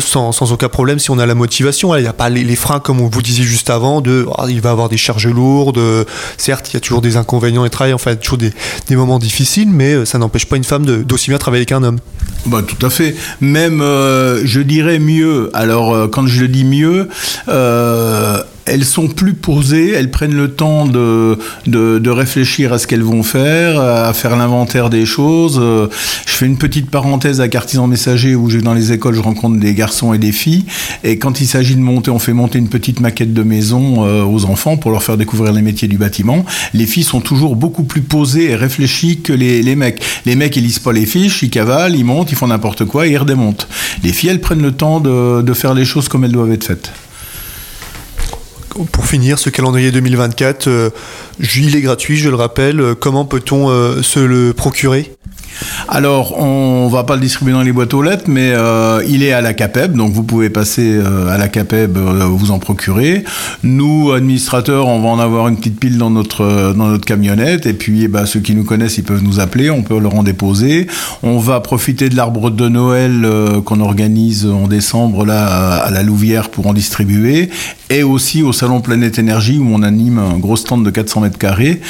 sans, 0.00 0.32
sans, 0.32 0.52
aucun 0.52 0.68
problème 0.68 0.98
si 0.98 1.10
on 1.10 1.18
a 1.18 1.26
la 1.26 1.34
motivation 1.34 1.94
il 1.94 2.02
n'y 2.02 2.08
a 2.08 2.14
pas 2.14 2.30
les, 2.30 2.56
freins 2.56 2.80
comme 2.80 3.00
on 3.00 3.08
vous 3.08 3.22
disait 3.22 3.42
juste 3.42 3.68
avant 3.68 4.00
de 4.00 4.26
oh, 4.26 4.46
il 4.48 4.62
va 4.62 4.70
avoir 4.70 4.88
des 4.88 4.96
charges 4.96 5.28
lourdes 5.28 5.80
certes 6.38 6.70
il 6.70 6.74
y 6.74 6.76
a 6.78 6.80
toujours 6.80 7.02
des 7.02 7.16
inconvénients 7.16 7.66
et 7.66 7.70
travail 7.70 7.92
enfin 7.92 8.16
toujours 8.16 8.38
des, 8.38 8.52
des 8.88 8.96
moments 8.96 9.18
difficiles 9.18 9.70
mais 9.70 10.06
ça 10.06 10.16
n'empêche 10.16 10.46
pas 10.46 10.56
une 10.56 10.64
femme 10.64 10.86
d'aussi 10.86 11.28
bien 11.28 11.38
travailler 11.38 11.66
qu'un 11.66 11.82
homme 11.82 11.98
bah, 12.46 12.62
tout 12.66 12.86
à 12.86 12.88
fait. 12.88 13.14
Même, 13.42 13.80
je 13.80 14.60
dirais 14.62 14.98
mieux. 14.98 15.50
Alors, 15.52 16.08
quand 16.10 16.26
je 16.26 16.40
le 16.40 16.48
dis 16.48 16.64
mieux, 16.64 17.06
elles 18.66 18.84
sont 18.84 19.08
plus 19.08 19.34
posées, 19.34 19.90
elles 19.90 20.10
prennent 20.10 20.36
le 20.36 20.52
temps 20.52 20.86
de, 20.86 21.38
de, 21.66 22.10
réfléchir 22.10 22.72
à 22.72 22.78
ce 22.78 22.86
qu'elles 22.86 23.02
vont 23.02 23.22
faire, 23.22 23.80
à 23.80 24.12
faire 24.12 24.36
l'inventaire 24.36 24.90
des 24.90 25.06
choses. 25.06 25.60
Je 25.60 26.32
fais 26.32 26.46
une 26.46 26.58
petite 26.58 26.90
parenthèse 26.90 27.40
à 27.40 27.46
Artisan 27.54 27.86
Messager 27.86 28.34
où 28.34 28.50
dans 28.62 28.74
les 28.74 28.92
écoles 28.92 29.14
je 29.14 29.20
rencontre 29.20 29.58
des 29.58 29.74
garçons 29.74 30.12
et 30.14 30.18
des 30.18 30.32
filles 30.32 30.64
et 31.04 31.18
quand 31.18 31.40
il 31.40 31.46
s'agit 31.46 31.76
de 31.76 31.80
monter, 31.80 32.10
on 32.10 32.18
fait 32.18 32.32
monter 32.32 32.58
une 32.58 32.68
petite 32.68 33.00
maquette 33.00 33.32
de 33.32 33.42
maison 33.42 34.04
euh, 34.04 34.24
aux 34.24 34.44
enfants 34.44 34.76
pour 34.76 34.90
leur 34.90 35.02
faire 35.02 35.16
découvrir 35.16 35.52
les 35.52 35.62
métiers 35.62 35.88
du 35.88 35.98
bâtiment. 35.98 36.44
Les 36.74 36.86
filles 36.86 37.04
sont 37.04 37.20
toujours 37.20 37.56
beaucoup 37.56 37.84
plus 37.84 38.02
posées 38.02 38.50
et 38.50 38.54
réfléchies 38.54 39.20
que 39.20 39.32
les, 39.32 39.62
les 39.62 39.76
mecs. 39.76 40.02
Les 40.26 40.36
mecs 40.36 40.56
ils 40.56 40.64
lisent 40.64 40.78
pas 40.78 40.92
les 40.92 41.06
fiches, 41.06 41.42
ils 41.42 41.50
cavalent, 41.50 41.94
ils 41.94 42.04
montent, 42.04 42.32
ils 42.32 42.36
font 42.36 42.48
n'importe 42.48 42.84
quoi 42.84 43.06
et 43.06 43.12
ils 43.12 43.18
redémontent. 43.18 43.66
Les 44.02 44.12
filles 44.12 44.30
elles 44.30 44.40
prennent 44.40 44.62
le 44.62 44.72
temps 44.72 45.00
de, 45.00 45.42
de 45.42 45.52
faire 45.54 45.74
les 45.74 45.84
choses 45.84 46.08
comme 46.08 46.24
elles 46.24 46.32
doivent 46.32 46.52
être 46.52 46.64
faites 46.64 46.92
pour 48.84 49.06
finir, 49.06 49.38
ce 49.38 49.50
calendrier 49.50 49.90
2024, 49.90 50.68
euh, 50.68 50.90
il 51.56 51.76
est 51.76 51.80
gratuit, 51.80 52.16
je 52.16 52.28
le 52.28 52.36
rappelle. 52.36 52.80
Euh, 52.80 52.94
comment 52.94 53.24
peut-on 53.24 53.68
euh, 53.70 54.02
se 54.02 54.20
le 54.20 54.52
procurer? 54.52 55.16
Alors, 55.92 56.38
on 56.38 56.86
va 56.86 57.02
pas 57.02 57.16
le 57.16 57.20
distribuer 57.20 57.52
dans 57.52 57.62
les 57.62 57.72
boîtes 57.72 57.94
aux 57.94 58.02
lettres, 58.02 58.26
mais 58.28 58.52
euh, 58.52 59.02
il 59.08 59.24
est 59.24 59.32
à 59.32 59.40
la 59.40 59.54
CAPEB, 59.54 59.96
donc 59.96 60.12
vous 60.12 60.22
pouvez 60.22 60.48
passer 60.48 60.88
euh, 60.88 61.26
à 61.26 61.36
la 61.36 61.48
CAPEB, 61.48 61.96
euh, 61.96 62.26
vous 62.26 62.52
en 62.52 62.60
procurer. 62.60 63.24
Nous, 63.64 64.12
administrateurs, 64.12 64.86
on 64.86 65.00
va 65.00 65.08
en 65.08 65.18
avoir 65.18 65.48
une 65.48 65.56
petite 65.56 65.80
pile 65.80 65.98
dans 65.98 66.10
notre 66.10 66.72
dans 66.76 66.86
notre 66.86 67.04
camionnette, 67.04 67.66
et 67.66 67.72
puis 67.72 68.04
eh 68.04 68.08
ben, 68.08 68.24
ceux 68.24 68.38
qui 68.38 68.54
nous 68.54 68.62
connaissent, 68.62 68.98
ils 68.98 69.04
peuvent 69.04 69.24
nous 69.24 69.40
appeler, 69.40 69.68
on 69.68 69.82
peut 69.82 69.98
leur 69.98 70.14
en 70.14 70.22
déposer. 70.22 70.86
On 71.24 71.38
va 71.38 71.58
profiter 71.58 72.08
de 72.08 72.14
l'arbre 72.14 72.50
de 72.50 72.68
Noël 72.68 73.26
qu'on 73.64 73.80
organise 73.80 74.46
en 74.46 74.68
décembre 74.68 75.26
là 75.26 75.74
à 75.78 75.90
la 75.90 76.04
Louvière 76.04 76.50
pour 76.50 76.68
en 76.68 76.72
distribuer, 76.72 77.50
et 77.90 78.04
aussi 78.04 78.44
au 78.44 78.52
salon 78.52 78.80
Planète 78.80 79.18
Énergie 79.18 79.58
où 79.58 79.66
on 79.68 79.82
anime 79.82 80.18
un 80.18 80.38
gros 80.38 80.56
stand 80.56 80.84
de 80.84 80.90
400 80.90 81.22
mètres 81.22 81.38
carrés 81.38 81.80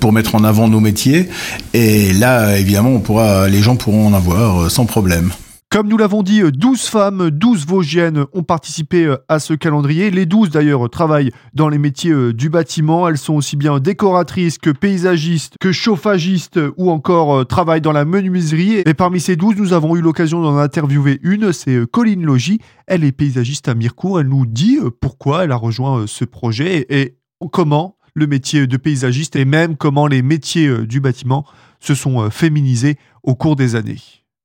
pour 0.00 0.12
mettre 0.12 0.34
en 0.34 0.42
avant 0.42 0.66
nos 0.66 0.80
métiers. 0.80 1.28
Et 1.72 2.12
là, 2.12 2.58
évidemment, 2.58 2.90
on 2.90 2.98
pourra, 2.98 3.35
les 3.44 3.60
gens 3.60 3.76
pourront 3.76 4.06
en 4.08 4.14
avoir 4.14 4.62
euh, 4.62 4.68
sans 4.68 4.86
problème. 4.86 5.32
Comme 5.68 5.88
nous 5.88 5.96
l'avons 5.96 6.22
dit, 6.22 6.40
12 6.42 6.82
femmes, 6.86 7.30
12 7.30 7.66
Vosgiennes 7.66 8.24
ont 8.32 8.42
participé 8.44 9.04
euh, 9.04 9.16
à 9.28 9.40
ce 9.40 9.52
calendrier. 9.52 10.10
Les 10.10 10.24
12 10.24 10.50
d'ailleurs 10.50 10.88
travaillent 10.88 11.32
dans 11.52 11.68
les 11.68 11.78
métiers 11.78 12.12
euh, 12.12 12.32
du 12.32 12.48
bâtiment. 12.48 13.08
Elles 13.08 13.18
sont 13.18 13.34
aussi 13.34 13.56
bien 13.56 13.78
décoratrices 13.78 14.58
que 14.58 14.70
paysagistes, 14.70 15.56
que 15.60 15.72
chauffagistes 15.72 16.60
ou 16.76 16.90
encore 16.90 17.46
travaillent 17.46 17.80
dans 17.80 17.92
la 17.92 18.04
menuiserie. 18.04 18.82
Et 18.86 18.94
parmi 18.94 19.20
ces 19.20 19.36
12, 19.36 19.56
nous 19.56 19.72
avons 19.72 19.96
eu 19.96 20.00
l'occasion 20.00 20.40
d'en 20.40 20.56
interviewer 20.56 21.18
une, 21.22 21.52
c'est 21.52 21.80
Colline 21.90 22.24
Logie. 22.24 22.60
Elle 22.86 23.04
est 23.04 23.12
paysagiste 23.12 23.68
à 23.68 23.74
Mirecourt. 23.74 24.20
Elle 24.20 24.28
nous 24.28 24.46
dit 24.46 24.78
pourquoi 25.00 25.44
elle 25.44 25.52
a 25.52 25.56
rejoint 25.56 26.06
ce 26.06 26.24
projet 26.24 26.86
et 26.88 27.18
comment 27.52 27.96
le 28.14 28.26
métier 28.26 28.66
de 28.66 28.76
paysagiste 28.78 29.36
et 29.36 29.44
même 29.44 29.76
comment 29.76 30.06
les 30.06 30.22
métiers 30.22 30.86
du 30.86 31.00
bâtiment 31.00 31.44
se 31.86 31.94
sont 31.94 32.20
euh, 32.20 32.30
féminisés 32.30 32.96
au 33.22 33.34
cours 33.34 33.56
des 33.56 33.76
années. 33.76 33.98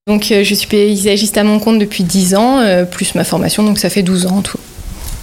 Donc 0.08 0.32
euh, 0.32 0.44
je 0.44 0.54
suis 0.54 0.68
paysagiste 0.68 1.38
à 1.38 1.44
mon 1.44 1.60
compte 1.60 1.80
depuis 1.80 2.04
10 2.04 2.36
ans, 2.36 2.60
euh, 2.60 2.86
plus 2.86 3.16
ma 3.16 3.24
formation, 3.24 3.64
donc 3.64 3.78
ça 3.78 3.90
fait 3.90 4.04
12 4.04 4.26
ans 4.26 4.38
en 4.38 4.42
tout. 4.42 4.60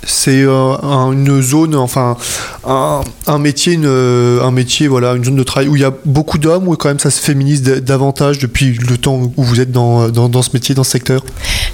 C'est 0.08 0.42
une 0.42 1.42
zone, 1.42 1.74
enfin 1.74 2.16
un, 2.64 3.38
métier, 3.38 3.74
une, 3.74 3.86
un 3.86 4.50
métier, 4.50 4.88
voilà, 4.88 5.12
une 5.12 5.24
zone 5.24 5.36
de 5.36 5.42
travail 5.42 5.68
où 5.68 5.76
il 5.76 5.82
y 5.82 5.84
a 5.84 5.92
beaucoup 6.04 6.38
d'hommes, 6.38 6.68
où 6.68 6.76
quand 6.76 6.88
même 6.88 6.98
ça 6.98 7.10
se 7.10 7.20
féminise 7.20 7.62
davantage 7.62 8.38
depuis 8.38 8.78
le 8.88 8.96
temps 8.96 9.30
où 9.36 9.42
vous 9.42 9.60
êtes 9.60 9.70
dans, 9.70 10.08
dans, 10.08 10.42
ce 10.42 10.50
métier, 10.54 10.74
dans 10.74 10.84
ce 10.84 10.90
secteur? 10.90 11.24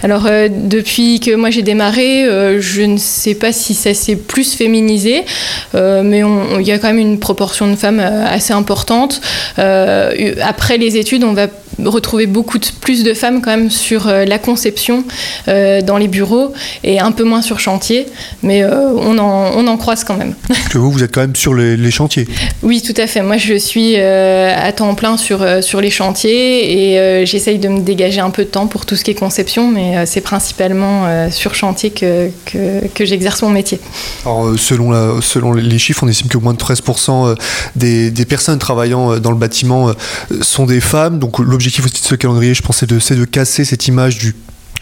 Alors 0.03 0.29
depuis 0.51 1.21
que 1.21 1.35
moi 1.35 1.51
j'ai 1.51 1.63
démarré, 1.63 2.27
je 2.61 2.83
ne 2.83 2.99
sais 2.99 3.35
pas 3.35 3.53
si 3.53 3.75
ça 3.75 3.95
s'est 3.95 4.17
plus 4.17 4.55
féminisé, 4.55 5.25
mais 5.73 6.23
il 6.59 6.67
y 6.67 6.73
a 6.73 6.79
quand 6.79 6.89
même 6.89 6.99
une 6.99 7.19
proportion 7.19 7.71
de 7.71 7.77
femmes 7.77 8.01
assez 8.01 8.53
importante. 8.53 9.21
après 9.57 10.79
les 10.79 10.97
études, 10.97 11.25
on 11.25 11.33
va 11.33 11.47
retrouver 11.83 12.27
beaucoup 12.27 12.59
plus 12.81 13.03
de 13.03 13.15
femmes 13.15 13.41
quand 13.43 13.51
même 13.51 13.71
sur 13.71 14.09
euh, 14.09 14.25
la 14.25 14.39
conception 14.39 15.05
euh, 15.49 15.81
dans 15.81 15.97
les 15.97 16.09
bureaux 16.09 16.53
et 16.83 17.01
un 17.01 17.13
peu 17.13 17.25
moins 17.25 17.43
sur 17.43 17.61
chantier, 17.61 18.07
mais 18.43 18.63
euh, 18.63 18.93
on, 18.97 19.19
en, 19.19 19.53
on, 19.57 19.67
en, 19.67 19.77
croise 19.77 20.05
quand 20.05 20.17
même. 20.17 20.35
Que 20.71 20.79
vous, 20.79 20.91
vous 20.91 21.03
êtes 21.03 21.13
quand 21.13 21.21
même 21.21 21.37
sur 21.37 21.55
les, 21.55 21.91
chantiers 21.91 22.27
Oui, 22.63 22.83
tout 22.83 22.95
à 23.01 23.07
fait. 23.07 23.23
Moi, 23.23 23.37
je 23.37 23.55
suis 23.55 23.97
à 23.97 24.73
temps 24.73 24.95
plein 24.95 25.17
sur, 25.17 25.47
sur 25.63 25.81
les 25.81 25.91
chantiers 25.91 26.93
et 26.93 27.27
j'essaye 27.27 27.59
de 27.59 27.69
me 27.69 27.81
dégager 27.81 28.21
un 28.21 28.31
peu 28.31 28.45
de 28.45 28.49
temps 28.49 28.67
pour 28.67 28.87
tout 28.87 28.97
ce 28.97 29.05
qui 29.05 29.11
est 29.11 29.15
conception, 29.15 29.69
mais 29.69 30.07
c'est 30.07 30.21
principalement 30.21 31.31
sur 31.31 31.55
chantier 31.55 31.91
que, 31.91 32.31
que, 32.47 32.87
que 32.89 33.05
j'exerce 33.05 33.43
mon 33.43 33.51
métier. 33.51 33.79
Alors, 34.25 34.53
selon, 34.57 34.91
la, 34.91 35.21
selon 35.21 35.53
les 35.53 35.79
chiffres, 35.79 36.03
on 36.05 36.09
estime 36.09 36.29
que 36.29 36.39
moins 36.39 36.55
de 36.55 36.59
13% 36.59 37.37
des, 37.77 38.11
des 38.11 38.25
personnes 38.25 38.59
travaillant 38.59 39.19
dans 39.19 39.31
le 39.31 39.37
bâtiment 39.37 39.93
sont 40.41 40.67
des 40.67 40.81
femmes, 40.81 41.19
donc 41.19 41.39
l'objectif 41.39 41.65
l'objectif 41.65 41.85
aussi 41.87 42.03
de 42.03 42.09
ce 42.09 42.15
calendrier, 42.15 42.55
je 42.55 42.63
pense, 42.63 42.79
c'est 42.79 42.87
de, 42.87 43.21
de 43.21 43.25
casser 43.25 43.65
cette 43.65 43.89
image 43.89 44.19
du, 44.19 44.35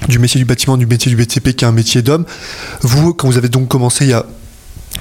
du 0.08 0.18
métier 0.18 0.38
du 0.38 0.44
bâtiment, 0.44 0.76
du 0.76 0.86
métier 0.86 1.14
du 1.14 1.16
BTP 1.16 1.52
qui 1.52 1.64
est 1.64 1.68
un 1.68 1.72
métier 1.72 2.02
d'homme. 2.02 2.24
Vous, 2.82 3.14
quand 3.14 3.28
vous 3.28 3.38
avez 3.38 3.48
donc 3.48 3.68
commencé 3.68 4.04
il 4.04 4.10
y 4.10 4.14
a 4.14 4.26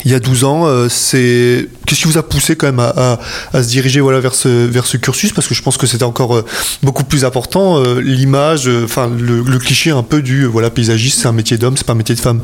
il 0.06 0.12
y 0.12 0.16
a 0.16 0.20
12 0.20 0.44
ans. 0.44 0.66
Euh, 0.66 0.88
c'est 0.90 1.68
qu'est-ce 1.86 2.02
qui 2.02 2.08
vous 2.08 2.18
a 2.18 2.24
poussé 2.24 2.56
quand 2.56 2.68
même 2.68 2.80
à, 2.80 3.20
se 3.54 3.68
diriger 3.68 4.00
voilà 4.00 4.20
vers 4.20 4.36
ce 4.36 4.48
vers 4.48 4.86
ce 4.86 4.98
cursus? 4.98 5.32
Parce 5.34 5.48
que 5.48 5.54
je 5.54 5.62
pense 5.62 5.78
que 5.78 5.88
c'était 5.88 6.04
encore 6.04 6.36
euh, 6.36 6.46
beaucoup 6.84 7.04
plus 7.04 7.26
important 7.26 7.78
euh, 7.78 8.00
l'image, 8.02 8.70
enfin 8.84 9.10
le, 9.10 9.60
cliché 9.60 9.92
un 9.92 10.04
peu 10.04 10.22
du 10.22 10.46
voilà 10.46 10.70
paysagiste, 10.70 11.20
c'est 11.22 11.28
un 11.28 11.34
métier 11.34 11.58
d'homme, 11.58 11.78
c'est 11.78 11.86
pas 11.86 11.94
un 11.94 11.98
métier 11.98 12.16
de 12.16 12.20
femme. 12.20 12.42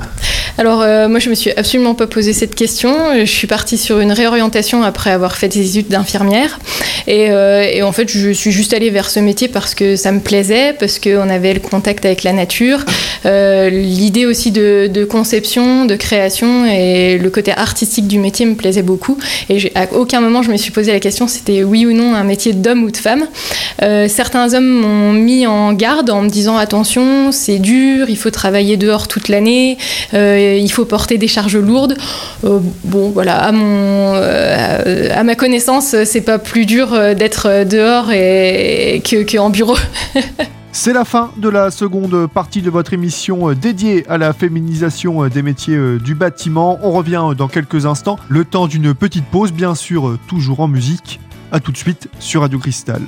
Alors 0.59 0.79
moi 1.09 1.19
je 1.19 1.29
me 1.29 1.35
suis 1.35 1.51
absolument 1.51 1.95
pas 1.95 2.07
posé 2.07 2.33
cette 2.33 2.55
question. 2.55 2.93
Je 3.19 3.25
suis 3.25 3.47
partie 3.47 3.77
sur 3.77 3.99
une 3.99 4.11
réorientation 4.11 4.83
après 4.83 5.11
avoir 5.11 5.35
fait 5.35 5.47
des 5.47 5.77
études 5.77 5.89
d'infirmière 5.89 6.59
et, 7.07 7.31
en 7.81 7.91
fait 7.91 8.09
je 8.09 8.31
suis 8.31 8.51
juste 8.51 8.73
allée 8.73 8.89
vers 8.89 9.09
ce 9.09 9.19
métier 9.19 9.47
parce 9.47 9.75
que 9.75 9.95
ça 9.95 10.11
me 10.11 10.19
plaisait, 10.19 10.73
parce 10.73 10.99
qu'on 10.99 11.29
avait 11.29 11.53
le 11.53 11.59
contact 11.59 12.05
avec 12.05 12.23
la 12.23 12.33
nature, 12.33 12.85
l'idée 13.25 14.25
aussi 14.25 14.51
de, 14.51 14.89
de 14.91 15.05
conception, 15.05 15.85
de 15.85 15.95
création 15.95 16.65
et 16.65 17.17
le 17.17 17.29
côté 17.37 17.51
artistique 17.51 18.07
du 18.07 18.17
métier 18.17 18.47
me 18.47 18.55
plaisait 18.55 18.81
beaucoup. 18.81 19.15
Et 19.49 19.71
à 19.75 19.85
aucun 19.93 20.21
moment 20.21 20.41
je 20.41 20.51
me 20.51 20.57
suis 20.57 20.71
posé 20.71 20.91
la 20.91 20.99
question 20.99 21.27
c'était 21.27 21.63
oui 21.63 21.85
ou 21.85 21.93
non 21.93 22.15
un 22.15 22.23
métier 22.23 22.53
d'homme 22.53 22.83
ou 22.83 22.89
de 22.89 22.97
femme. 22.97 23.27
Euh, 23.83 24.07
certains 24.07 24.55
hommes 24.55 24.81
m'ont 24.81 25.13
mis 25.13 25.45
en 25.45 25.73
garde 25.73 26.09
en 26.09 26.23
me 26.23 26.29
disant 26.29 26.57
attention, 26.57 27.31
c'est 27.31 27.59
dur, 27.59 28.09
il 28.09 28.17
faut 28.17 28.31
travailler 28.31 28.75
dehors 28.75 29.07
toute 29.07 29.27
l'année, 29.27 29.77
euh, 30.15 30.57
il 30.59 30.71
faut 30.71 30.85
porter 30.85 31.19
des 31.19 31.27
charges 31.27 31.57
lourdes. 31.57 31.95
Euh, 32.43 32.57
bon, 32.83 33.11
voilà, 33.11 33.35
à, 33.35 33.51
mon, 33.51 34.15
à 34.15 35.23
ma 35.23 35.35
connaissance, 35.35 35.95
c'est 36.05 36.21
pas 36.21 36.39
plus 36.39 36.65
dur 36.65 36.87
d'être 37.15 37.65
dehors 37.65 38.11
et, 38.11 39.03
qu'en 39.31 39.51
bureau. 39.51 39.77
C'est 40.79 40.93
la 40.93 41.05
fin 41.05 41.31
de 41.37 41.49
la 41.49 41.71
seconde 41.71 42.27
partie 42.27 42.61
de 42.61 42.69
votre 42.69 42.93
émission 42.93 43.49
euh, 43.49 43.55
dédiée 43.55 44.07
à 44.07 44.19
la 44.19 44.31
féminisation 44.31 45.23
euh, 45.23 45.27
des 45.27 45.41
métiers 45.41 45.75
euh, 45.75 45.97
du 45.97 46.13
bâtiment. 46.13 46.77
On 46.83 46.91
revient 46.91 47.31
dans 47.35 47.47
quelques 47.47 47.87
instants, 47.87 48.19
le 48.29 48.45
temps 48.45 48.67
d'une 48.67 48.93
petite 48.93 49.25
pause, 49.25 49.51
bien 49.51 49.73
sûr, 49.73 50.19
toujours 50.27 50.59
en 50.59 50.67
musique. 50.67 51.19
A 51.51 51.59
tout 51.59 51.71
de 51.71 51.77
suite 51.77 52.09
sur 52.19 52.41
Radio 52.41 52.59
Cristal. 52.59 53.01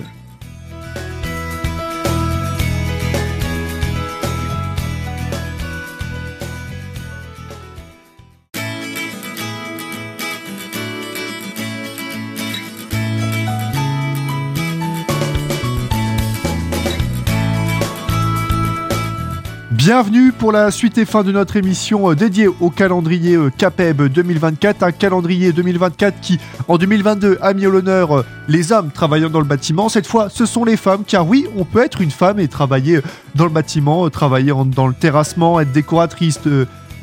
Bienvenue 19.79 20.33
pour 20.33 20.51
la 20.51 20.71
suite 20.71 20.97
et 20.97 21.05
fin 21.05 21.23
de 21.23 21.31
notre 21.31 21.55
émission 21.55 22.11
euh, 22.11 22.13
dédiée 22.13 22.49
au 22.49 22.69
calendrier 22.69 23.37
euh, 23.37 23.49
CAPEB 23.49 24.09
2024. 24.09 24.83
Un 24.83 24.91
calendrier 24.91 25.53
2024 25.53 26.19
qui, 26.19 26.37
en 26.67 26.77
2022, 26.77 27.37
a 27.41 27.53
mis 27.53 27.65
à 27.65 27.69
l'honneur 27.69 28.11
euh, 28.11 28.25
les 28.49 28.73
hommes 28.73 28.91
travaillant 28.91 29.29
dans 29.29 29.39
le 29.39 29.45
bâtiment. 29.45 29.87
Cette 29.87 30.05
fois, 30.05 30.27
ce 30.27 30.45
sont 30.45 30.65
les 30.65 30.75
femmes, 30.75 31.03
car 31.07 31.25
oui, 31.25 31.47
on 31.55 31.63
peut 31.63 31.81
être 31.81 32.01
une 32.01 32.11
femme 32.11 32.41
et 32.41 32.49
travailler 32.49 32.99
dans 33.35 33.45
le 33.45 33.51
bâtiment, 33.51 34.09
travailler 34.09 34.51
dans 34.65 34.87
le 34.87 34.93
terrassement, 34.93 35.61
être 35.61 35.71
décoratrice, 35.71 36.41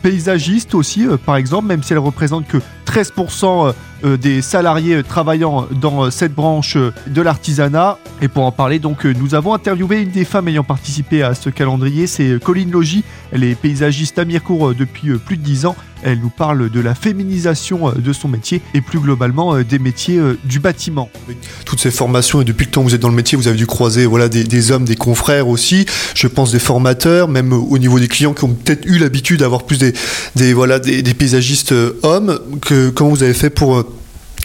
paysagiste 0.02 0.74
aussi, 0.74 1.06
par 1.24 1.36
exemple, 1.36 1.68
même 1.68 1.82
si 1.82 1.94
elle 1.94 1.98
représente 1.98 2.46
que 2.46 2.58
13% 2.86 3.74
euh, 4.04 4.18
des 4.18 4.42
salariés 4.42 5.02
travaillant 5.02 5.66
dans 5.80 6.04
euh, 6.04 6.10
cette 6.10 6.34
branche 6.34 6.76
euh, 6.76 6.92
de 7.06 7.22
l'artisanat. 7.22 7.98
Et 8.20 8.28
pour 8.28 8.44
en 8.44 8.52
parler, 8.52 8.78
donc, 8.78 9.04
nous 9.04 9.34
avons 9.34 9.54
interviewé 9.54 10.00
une 10.02 10.10
des 10.10 10.26
femmes 10.26 10.48
ayant 10.48 10.64
participé 10.64 11.22
à 11.22 11.34
ce 11.34 11.48
calendrier, 11.48 12.06
c'est 12.06 12.42
Colline 12.42 12.70
Logie. 12.70 13.04
Elle 13.32 13.44
est 13.44 13.54
paysagiste 13.54 14.18
à 14.18 14.24
Mirecourt 14.24 14.74
depuis 14.74 15.18
plus 15.18 15.36
de 15.36 15.42
10 15.42 15.66
ans. 15.66 15.76
Elle 16.02 16.20
nous 16.20 16.30
parle 16.30 16.70
de 16.70 16.80
la 16.80 16.94
féminisation 16.94 17.92
de 17.92 18.12
son 18.12 18.28
métier 18.28 18.62
et 18.74 18.80
plus 18.80 19.00
globalement 19.00 19.60
des 19.60 19.78
métiers 19.78 20.20
du 20.44 20.60
bâtiment. 20.60 21.10
Toutes 21.64 21.80
ces 21.80 21.90
formations 21.90 22.40
et 22.40 22.44
depuis 22.44 22.66
le 22.66 22.70
temps 22.70 22.82
que 22.82 22.88
vous 22.88 22.94
êtes 22.94 23.00
dans 23.00 23.08
le 23.08 23.14
métier, 23.14 23.36
vous 23.36 23.48
avez 23.48 23.56
dû 23.56 23.66
croiser 23.66 24.06
voilà, 24.06 24.28
des, 24.28 24.72
hommes, 24.72 24.84
des 24.84 24.94
confrères 24.94 25.48
aussi, 25.48 25.84
je 26.14 26.28
pense 26.28 26.52
des 26.52 26.58
formateurs, 26.58 27.28
même 27.28 27.52
au 27.52 27.78
niveau 27.78 27.98
des 27.98 28.08
clients 28.08 28.34
qui 28.34 28.44
ont 28.44 28.54
peut-être 28.54 28.86
eu 28.86 28.98
l'habitude 28.98 29.40
d'avoir 29.40 29.64
plus 29.64 29.78
des, 29.78 30.52
voilà, 30.52 30.78
des, 30.78 31.02
paysagistes 31.14 31.74
hommes. 32.02 32.38
Comment 32.94 33.10
vous 33.10 33.22
avez 33.22 33.34
fait 33.34 33.50
pour 33.50 33.84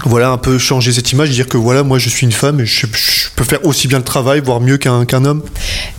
voilà 0.05 0.31
un 0.31 0.37
peu 0.37 0.57
changer 0.57 0.91
cette 0.91 1.11
image, 1.11 1.29
dire 1.29 1.47
que 1.47 1.57
voilà 1.57 1.83
moi 1.83 1.99
je 1.99 2.09
suis 2.09 2.25
une 2.25 2.31
femme 2.31 2.59
et 2.59 2.65
je, 2.65 2.87
peux 3.35 3.43
faire 3.43 3.63
aussi 3.65 3.87
bien 3.87 3.99
le 3.99 4.03
travail, 4.03 4.41
voire 4.43 4.59
mieux 4.59 4.77
qu'un 4.77 5.25
homme? 5.25 5.43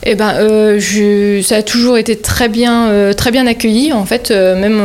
Eh 0.04 0.16
ben 0.16 0.34
euh, 0.34 1.42
ça 1.42 1.56
a 1.56 1.62
toujours 1.62 1.96
été 1.96 2.16
très 2.16 2.48
bien 2.48 2.88
euh, 2.88 3.12
accueilli 3.46 3.92
en 3.92 4.04
fait 4.04 4.30
euh, 4.30 4.56
même 4.56 4.80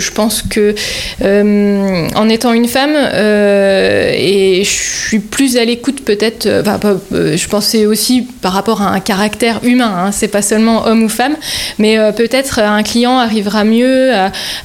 je 0.00 0.10
pense 0.10 0.42
que 0.42 0.74
en 1.22 2.28
étant 2.28 2.52
une 2.52 2.66
femme 2.66 2.94
et 2.94 4.62
je 4.64 5.08
suis 5.08 5.20
plus 5.20 5.56
à 5.56 5.64
l'écoute 5.64 6.04
peut-être 6.04 6.46
je 6.46 7.48
pensais 7.48 7.86
aussi 7.86 8.26
par 8.42 8.52
rapport 8.52 8.82
à 8.82 8.90
un 8.90 9.00
caractère 9.00 9.60
humain 9.62 9.92
hein, 9.96 10.12
c'est 10.12 10.28
pas 10.28 10.42
seulement 10.42 10.86
homme 10.86 11.04
ou 11.04 11.08
femme 11.08 11.36
mais 11.78 11.96
peut-être 12.16 12.58
un 12.60 12.82
client 12.82 13.18
arrivera 13.18 13.64
mieux 13.64 14.12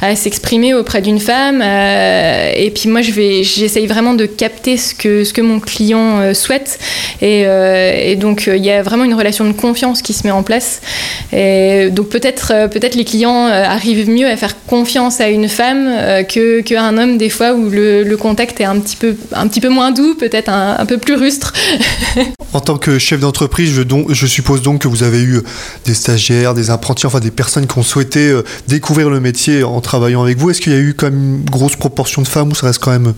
à, 0.01 0.15
s'exprimer 0.15 0.73
auprès 0.73 1.01
d'une 1.01 1.19
femme 1.19 1.61
et 1.61 2.71
puis 2.71 2.89
moi 2.89 3.01
je 3.01 3.11
vais 3.11 3.43
j'essaye 3.43 3.87
vraiment 3.87 4.13
de 4.13 4.25
capter 4.25 4.77
ce 4.77 4.93
que, 4.93 5.23
ce 5.23 5.33
que 5.33 5.41
mon 5.41 5.59
client 5.59 6.33
souhaite. 6.33 6.79
Et, 7.21 7.45
donc, 8.15 8.47
il 8.47 8.63
y 8.63 8.71
a 8.71 8.81
vraiment 8.81 9.03
une 9.03 9.13
relation 9.13 9.45
de 9.45 9.53
confiance 9.53 9.90
qui 9.99 10.13
se 10.13 10.25
met 10.25 10.31
en 10.31 10.43
place. 10.43 10.81
Donc, 11.31 12.09
peut-être 12.09 12.69
peut-être 12.69 12.95
les 12.95 13.05
clients 13.05 13.45
arrivent 13.47 14.09
mieux 14.09 14.27
à 14.27 14.37
faire 14.37 14.55
confiance 14.65 15.19
à 15.21 15.29
une 15.29 15.49
femme 15.49 16.25
que 16.27 16.61
qu'à 16.61 16.83
un 16.83 16.97
homme, 16.97 17.17
des 17.17 17.29
fois, 17.29 17.53
où 17.53 17.69
le, 17.69 18.15
contact 18.15 18.61
est 18.61 18.65
un 18.65 18.79
petit 18.79 18.95
peu, 18.95 19.15
un 19.33 19.47
petit 19.47 19.61
peu 19.61 19.69
moins 19.69 19.91
doux, 19.91 20.15
peut-être 20.15 20.49
un, 20.49 20.77
un, 20.77 20.85
peu 20.85 20.97
plus 20.97 21.15
rustre. 21.15 21.53
en 22.53 22.59
tant 22.59 22.77
que 22.77 22.99
chef 22.99 23.19
d'entreprise, 23.19 23.73
je, 23.73 23.83
je 24.13 24.27
suppose 24.27 24.61
donc 24.61 24.81
que 24.81 24.87
vous 24.87 25.03
avez 25.03 25.21
eu 25.21 25.41
des 25.85 25.93
stagiaires, 25.93 26.53
des 26.53 26.69
apprentis, 26.69 27.05
enfin 27.05 27.19
des 27.19 27.31
personnes 27.31 27.67
qui 27.67 27.77
ont 27.77 27.83
souhaité 27.83 28.33
découvrir 28.67 29.09
le 29.09 29.19
métier 29.19 29.63
en 29.63 29.81
travaillant 29.81 30.23
avec 30.23 30.37
vous. 30.37 30.49
Est-ce 30.49 30.61
qu'il 30.61 30.73
y 30.73 30.75
a 30.75 30.79
eu 30.79 30.93
quand 30.93 31.07
même 31.07 31.39
une 31.41 31.49
grosse 31.49 31.75
proportion 31.75 32.21
de 32.21 32.27
femmes 32.27 32.51
ou 32.51 32.55
ça 32.55 32.67
reste 32.67 32.79
quand 32.79 32.91
même 32.91 33.13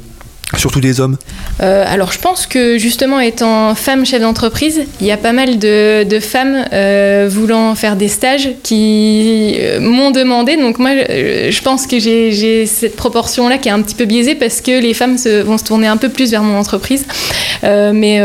Surtout 0.57 0.81
des 0.81 0.99
hommes 0.99 1.17
euh, 1.61 1.83
Alors 1.87 2.11
je 2.11 2.19
pense 2.19 2.45
que 2.45 2.77
justement 2.77 3.19
étant 3.19 3.73
femme 3.73 4.05
chef 4.05 4.21
d'entreprise, 4.21 4.83
il 5.01 5.07
y 5.07 5.11
a 5.11 5.17
pas 5.17 5.33
mal 5.33 5.57
de, 5.57 6.19
femmes 6.21 6.65
euh, 6.71 7.27
voulant 7.29 7.73
faire 7.75 7.95
des 7.95 8.07
stages 8.07 8.49
qui 8.61 9.55
euh, 9.59 9.79
m'ont 9.79 10.11
demandé. 10.11 10.55
Donc 10.57 10.77
moi 10.77 10.91
je 10.91 11.61
pense 11.61 11.87
que 11.87 11.99
j'ai 11.99 12.65
cette 12.65 12.95
proportion-là 12.95 13.57
qui 13.57 13.69
est 13.69 13.71
un 13.71 13.81
petit 13.81 13.95
peu 13.95 14.05
biaisée 14.05 14.35
parce 14.35 14.61
que 14.61 14.79
les 14.79 14.93
femmes 14.93 15.17
vont 15.43 15.57
se 15.57 15.63
tourner 15.63 15.87
un 15.87 15.97
peu 15.97 16.09
plus 16.09 16.29
vers 16.31 16.43
mon 16.43 16.57
entreprise. 16.57 17.05
mais 17.63 18.21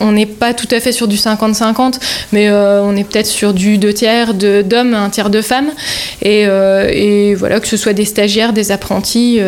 on 0.00 0.12
n'est 0.12 0.26
pas 0.26 0.54
tout 0.54 0.68
à 0.70 0.80
fait 0.80 0.92
sur 0.92 1.08
du 1.08 1.16
50-50, 1.16 1.94
mais 2.32 2.50
on 2.50 2.96
est 2.96 3.04
peut-être 3.04 3.26
sur 3.26 3.52
du 3.54 3.78
deux 3.78 3.92
tiers 3.92 4.34
d'hommes, 4.34 4.94
un 4.94 5.10
tiers 5.10 5.30
de 5.30 5.42
femmes. 5.42 5.70
Et, 6.22 7.34
voilà, 7.34 7.60
que 7.60 7.68
ce 7.68 7.76
soit 7.76 7.92
des 7.92 8.04
stagiaires, 8.04 8.52
des 8.52 8.70
apprentis, 8.70 9.40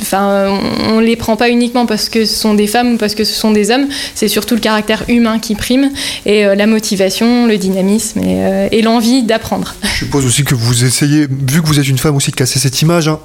enfin 0.00 0.27
on, 0.28 1.00
ne 1.00 1.04
les 1.04 1.16
prend 1.16 1.36
pas 1.36 1.48
uniquement 1.48 1.86
parce 1.86 2.08
que 2.08 2.24
ce 2.24 2.34
sont 2.34 2.54
des 2.54 2.66
femmes 2.66 2.94
ou 2.94 2.96
parce 2.96 3.14
que 3.14 3.24
ce 3.24 3.34
sont 3.34 3.50
des 3.50 3.70
hommes, 3.70 3.86
c'est 4.14 4.28
surtout 4.28 4.54
le 4.54 4.60
caractère 4.60 5.04
humain 5.08 5.38
qui 5.38 5.54
prime 5.54 5.90
et 6.26 6.44
la 6.44 6.66
motivation, 6.66 7.46
le 7.46 7.56
dynamisme 7.56 8.20
et, 8.20 8.82
l'envie 8.82 9.22
d'apprendre. 9.22 9.74
Je 9.82 10.04
suppose 10.04 10.24
aussi 10.24 10.44
que 10.44 10.54
vous 10.54 10.84
essayez, 10.84 11.26
vu 11.28 11.62
que 11.62 11.66
vous 11.66 11.78
êtes 11.80 11.88
une 11.88 11.98
femme 11.98 12.16
aussi, 12.16 12.30
de 12.30 12.36
casser 12.36 12.58
cette 12.58 12.80
image. 12.82 13.08
Hein. 13.08 13.18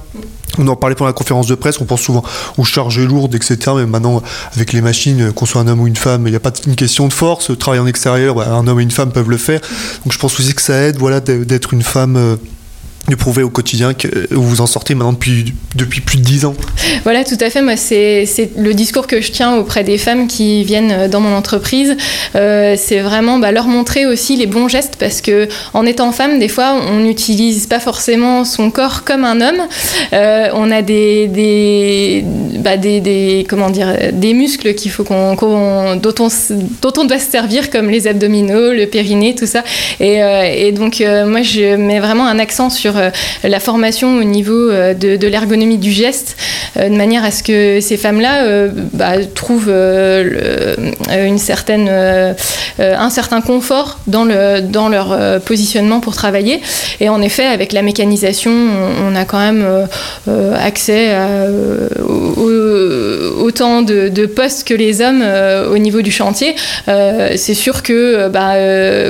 On 0.58 0.68
en 0.68 0.76
parlait 0.76 0.94
pendant 0.94 1.08
la 1.08 1.14
conférence 1.14 1.46
de 1.46 1.54
presse, 1.54 1.80
on 1.80 1.84
pense 1.84 2.02
souvent 2.02 2.22
aux 2.58 2.64
charges 2.64 3.00
lourdes, 3.00 3.34
etc. 3.34 3.56
Mais 3.76 3.86
maintenant, 3.86 4.22
avec 4.54 4.72
les 4.72 4.80
machines, 4.80 5.32
qu'on 5.32 5.46
soit 5.46 5.60
un 5.60 5.68
homme 5.68 5.80
ou 5.80 5.86
une 5.86 5.96
femme, 5.96 6.26
il 6.26 6.30
n'y 6.30 6.36
a 6.36 6.40
pas 6.40 6.52
une 6.66 6.76
question 6.76 7.08
de 7.08 7.12
force. 7.12 7.56
Travailler 7.58 7.82
en 7.82 7.86
extérieur, 7.86 8.40
un 8.40 8.66
homme 8.66 8.80
et 8.80 8.82
une 8.82 8.90
femme 8.90 9.10
peuvent 9.10 9.30
le 9.30 9.36
faire. 9.36 9.60
Donc 10.04 10.12
je 10.12 10.18
pense 10.18 10.38
aussi 10.38 10.54
que 10.54 10.62
ça 10.62 10.80
aide 10.82 10.96
voilà, 10.98 11.20
d'être 11.20 11.74
une 11.74 11.82
femme 11.82 12.16
euh, 12.16 12.36
de 13.08 13.14
prouver 13.16 13.42
au 13.42 13.50
quotidien 13.50 13.92
que 13.92 14.08
vous 14.30 14.42
vous 14.42 14.60
en 14.60 14.66
sortez 14.66 14.94
maintenant 14.94 15.12
depuis, 15.12 15.52
depuis 15.74 16.00
plus 16.00 16.18
de 16.18 16.22
dix 16.22 16.44
ans. 16.44 16.54
Voilà, 17.02 17.24
tout 17.24 17.36
à 17.40 17.50
fait. 17.50 17.60
Moi, 17.60 17.76
c'est 17.76 18.26
le 18.56 18.72
discours 18.72 19.06
que 19.06 19.20
je 19.20 19.30
tiens 19.30 19.56
auprès 19.56 19.84
des 19.84 19.98
femmes 19.98 20.26
qui 20.26 20.64
viennent 20.64 20.92
euh, 20.92 21.08
dans 21.08 21.20
mon 21.20 21.34
entreprise. 21.36 21.96
Euh, 22.34 22.76
c'est 22.78 23.00
vraiment 23.00 23.38
bah, 23.38 23.52
leur 23.52 23.66
montrer 23.66 24.06
aussi 24.06 24.36
les 24.36 24.46
bons 24.46 24.68
gestes 24.68 24.96
parce 24.98 25.20
que 25.20 25.48
en 25.74 25.84
étant 25.84 26.12
femme, 26.12 26.38
des 26.38 26.48
fois, 26.48 26.76
on 26.90 27.00
n'utilise 27.00 27.66
pas 27.66 27.80
forcément 27.80 28.44
son 28.44 28.70
corps 28.70 29.04
comme 29.04 29.24
un 29.24 29.40
homme. 29.40 29.62
Euh, 30.12 30.48
on 30.54 30.70
a 30.70 30.80
des, 30.80 31.28
des, 31.28 32.24
bah, 32.58 32.76
des, 32.76 33.00
des, 33.00 33.46
comment 33.48 33.68
dire, 33.70 33.94
des 34.12 34.32
muscles 34.32 34.74
qu'il 34.74 34.90
faut 34.90 35.04
qu'on, 35.04 35.34
dont, 35.34 36.14
on, 36.18 36.30
dont 36.80 36.92
on 36.96 37.04
doit 37.04 37.18
se 37.18 37.30
servir 37.30 37.68
comme 37.68 37.90
les 37.90 38.06
abdominaux, 38.06 38.72
le 38.72 38.86
périnée, 38.86 39.34
tout 39.34 39.46
ça. 39.46 39.62
Et, 40.00 40.20
et 40.56 40.72
donc, 40.72 41.02
moi, 41.26 41.42
je 41.42 41.76
mets 41.76 42.00
vraiment 42.00 42.26
un 42.26 42.38
accent 42.38 42.70
sur 42.70 42.93
euh, 42.96 43.10
la 43.42 43.60
formation 43.60 44.18
au 44.18 44.24
niveau 44.24 44.70
euh, 44.70 44.94
de, 44.94 45.26
l'ergonomie 45.26 45.78
du 45.78 45.90
geste, 45.90 46.36
euh, 46.76 46.88
de 46.88 46.94
manière 46.94 47.24
à 47.24 47.30
ce 47.30 47.42
que 47.42 47.80
ces 47.80 47.96
femmes-là 47.96 48.68
bah, 48.92 49.12
trouvent 49.34 49.70
une 49.70 51.38
certaine, 51.38 51.88
un 52.78 53.10
certain 53.10 53.40
confort 53.40 53.98
dans, 54.06 54.24
le, 54.24 54.60
dans 54.60 54.88
leur 54.88 55.40
positionnement 55.40 56.00
pour 56.00 56.14
travailler. 56.14 56.60
Et 57.00 57.08
en 57.08 57.22
effet, 57.22 57.46
avec 57.46 57.72
la 57.72 57.82
mécanisation, 57.82 58.52
on, 58.52 59.14
a 59.16 59.24
quand 59.24 59.38
même 59.38 59.64
accès 60.60 61.14
à 61.14 61.28
autant 63.38 63.82
de, 63.82 64.26
postes 64.26 64.66
que 64.66 64.74
les 64.74 65.00
hommes 65.00 65.24
au 65.70 65.78
niveau 65.78 66.02
du 66.02 66.10
chantier. 66.10 66.54
c'est 66.86 67.54
sûr 67.54 67.82
que 67.82 68.28
bah, 68.28 68.54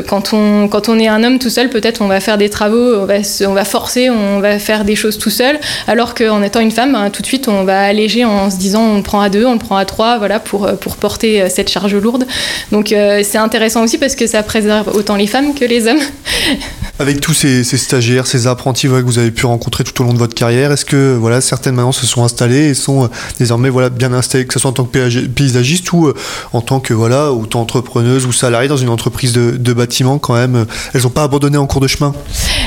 quand, 0.07 0.33
on, 0.33 0.69
quand 0.69 0.89
on 0.89 0.99
est 0.99 1.09
un 1.09 1.23
homme 1.25 1.39
tout 1.39 1.51
seul, 1.51 1.69
peut-être 1.69 2.03
on 2.03 2.09
va 2.09 2.21
faire 2.21 2.39
des 2.39 2.51
travaux, 2.51 2.95
on 2.95 3.07
va, 3.07 3.15
on 3.47 3.53
va 3.53 3.65
on 4.11 4.41
va 4.41 4.59
faire 4.59 4.85
des 4.85 4.95
choses 4.95 5.19
tout 5.19 5.31
seul, 5.31 5.59
alors 5.87 6.15
qu'en 6.15 6.43
étant 6.43 6.61
une 6.61 6.71
femme, 6.71 6.93
ben, 6.93 7.11
tout 7.11 7.23
de 7.23 7.27
suite, 7.27 7.49
on 7.49 7.65
va 7.65 7.83
alléger 7.83 8.25
en 8.25 8.51
se 8.51 8.57
disant 8.57 8.83
on 8.83 8.97
le 8.97 9.03
prend 9.03 9.21
à 9.21 9.29
deux, 9.29 9.45
on 9.45 9.55
le 9.55 9.59
prend 9.59 9.77
à 9.77 9.85
trois, 9.85 10.19
voilà, 10.19 10.39
pour, 10.41 10.67
euh, 10.67 10.75
pour 10.75 10.97
porter 10.97 11.43
euh, 11.43 11.49
cette 11.49 11.71
charge 11.71 11.95
lourde. 11.95 12.27
Donc 12.73 12.93
euh, 12.93 13.23
c'est 13.23 13.39
intéressant 13.39 13.83
aussi 13.83 13.99
parce 13.99 14.15
que 14.15 14.27
ça 14.27 14.43
préserve 14.43 14.95
autant 14.95 15.17
les 15.17 15.27
femmes 15.27 15.55
que 15.55 15.65
les 15.65 15.87
hommes. 15.87 16.01
Avec 16.99 17.21
tous 17.21 17.35
ces, 17.35 17.65
stagiaires, 17.65 18.27
ces 18.27 18.47
apprentis 18.47 18.87
que 18.87 19.03
vous 19.03 19.19
avez 19.19 19.31
pu 19.31 19.47
rencontrer 19.47 19.85
tout 19.85 20.01
au 20.01 20.05
long 20.05 20.13
de 20.13 20.19
votre 20.19 20.35
carrière, 20.35 20.71
est-ce 20.73 20.85
que 20.85 21.17
voilà, 21.17 21.41
certaines 21.41 21.75
maintenant 21.75 21.93
se 21.93 22.07
sont 22.07 22.23
installées 22.25 22.69
et 22.69 22.75
sont 22.75 23.11
désormais 23.39 23.69
voilà, 23.69 23.91
bien 23.91 24.13
installées, 24.13 24.47
que 24.47 24.55
ce 24.55 24.61
soit 24.61 24.71
en 24.71 24.75
tant 24.75 24.85
que 24.85 25.27
paysagiste 25.27 25.93
ou 25.93 26.13
en 26.53 26.61
tant 26.61 26.81
que 26.81 26.95
voilà, 26.95 27.33
auto-entrepreneuse 27.33 28.27
ou 28.27 28.33
salariée 28.33 28.69
dans 28.69 28.77
une 28.77 28.89
entreprise 28.89 29.33
de, 29.33 29.73
bâtiment 29.73 30.19
quand 30.19 30.35
même, 30.35 30.67
elles 30.95 31.03
n'ont 31.03 31.11
pas 31.11 31.25
abandonné 31.25 31.57
en 31.59 31.67
cours 31.67 31.81
de 31.81 31.89
chemin? 31.89 32.15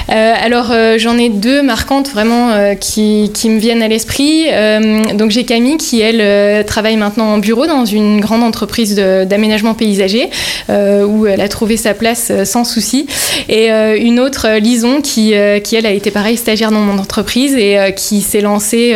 Alors 0.10 0.74
j'en 0.98 1.18
ai 1.18 1.30
deux 1.30 1.62
marquantes 1.64 2.10
vraiment 2.10 2.52
euh, 2.52 2.76
qui, 2.76 3.32
qui, 3.34 3.50
me 3.50 3.60
viennent 3.60 3.82
à 3.82 3.88
l'esprit. 3.88 4.46
Euh, 4.52 5.14
donc 5.14 5.32
j'ai 5.32 5.44
Camille 5.44 5.78
qui, 5.78 6.02
elle, 6.02 6.22
euh, 6.22 6.64
travaille 6.64 6.98
maintenant 6.98 7.34
en 7.34 7.38
bureau 7.38 7.66
dans 7.68 7.86
une 7.86 8.20
grande 8.20 8.44
entreprise 8.44 8.96
d'aménagement 8.96 9.74
paysager 9.74 10.30
où 10.70 11.28
elle 11.28 11.42
a 11.42 11.48
trouvé 11.48 11.78
sa 11.78 11.94
place 11.94 12.32
sans 12.44 12.64
souci. 12.64 13.08
Et 13.50 13.70
une 13.70 14.17
autre, 14.20 14.58
Lison, 14.60 15.02
qui, 15.02 15.34
qui, 15.64 15.76
elle, 15.76 15.86
a 15.86 15.92
été 15.92 16.12
pareil 16.12 16.38
stagiaire 16.38 16.72
dans 16.72 16.80
mon 16.80 17.00
entreprise 17.00 17.56
et 17.56 17.94
qui 17.96 18.22
s'est 18.22 18.42
lancée 18.42 18.96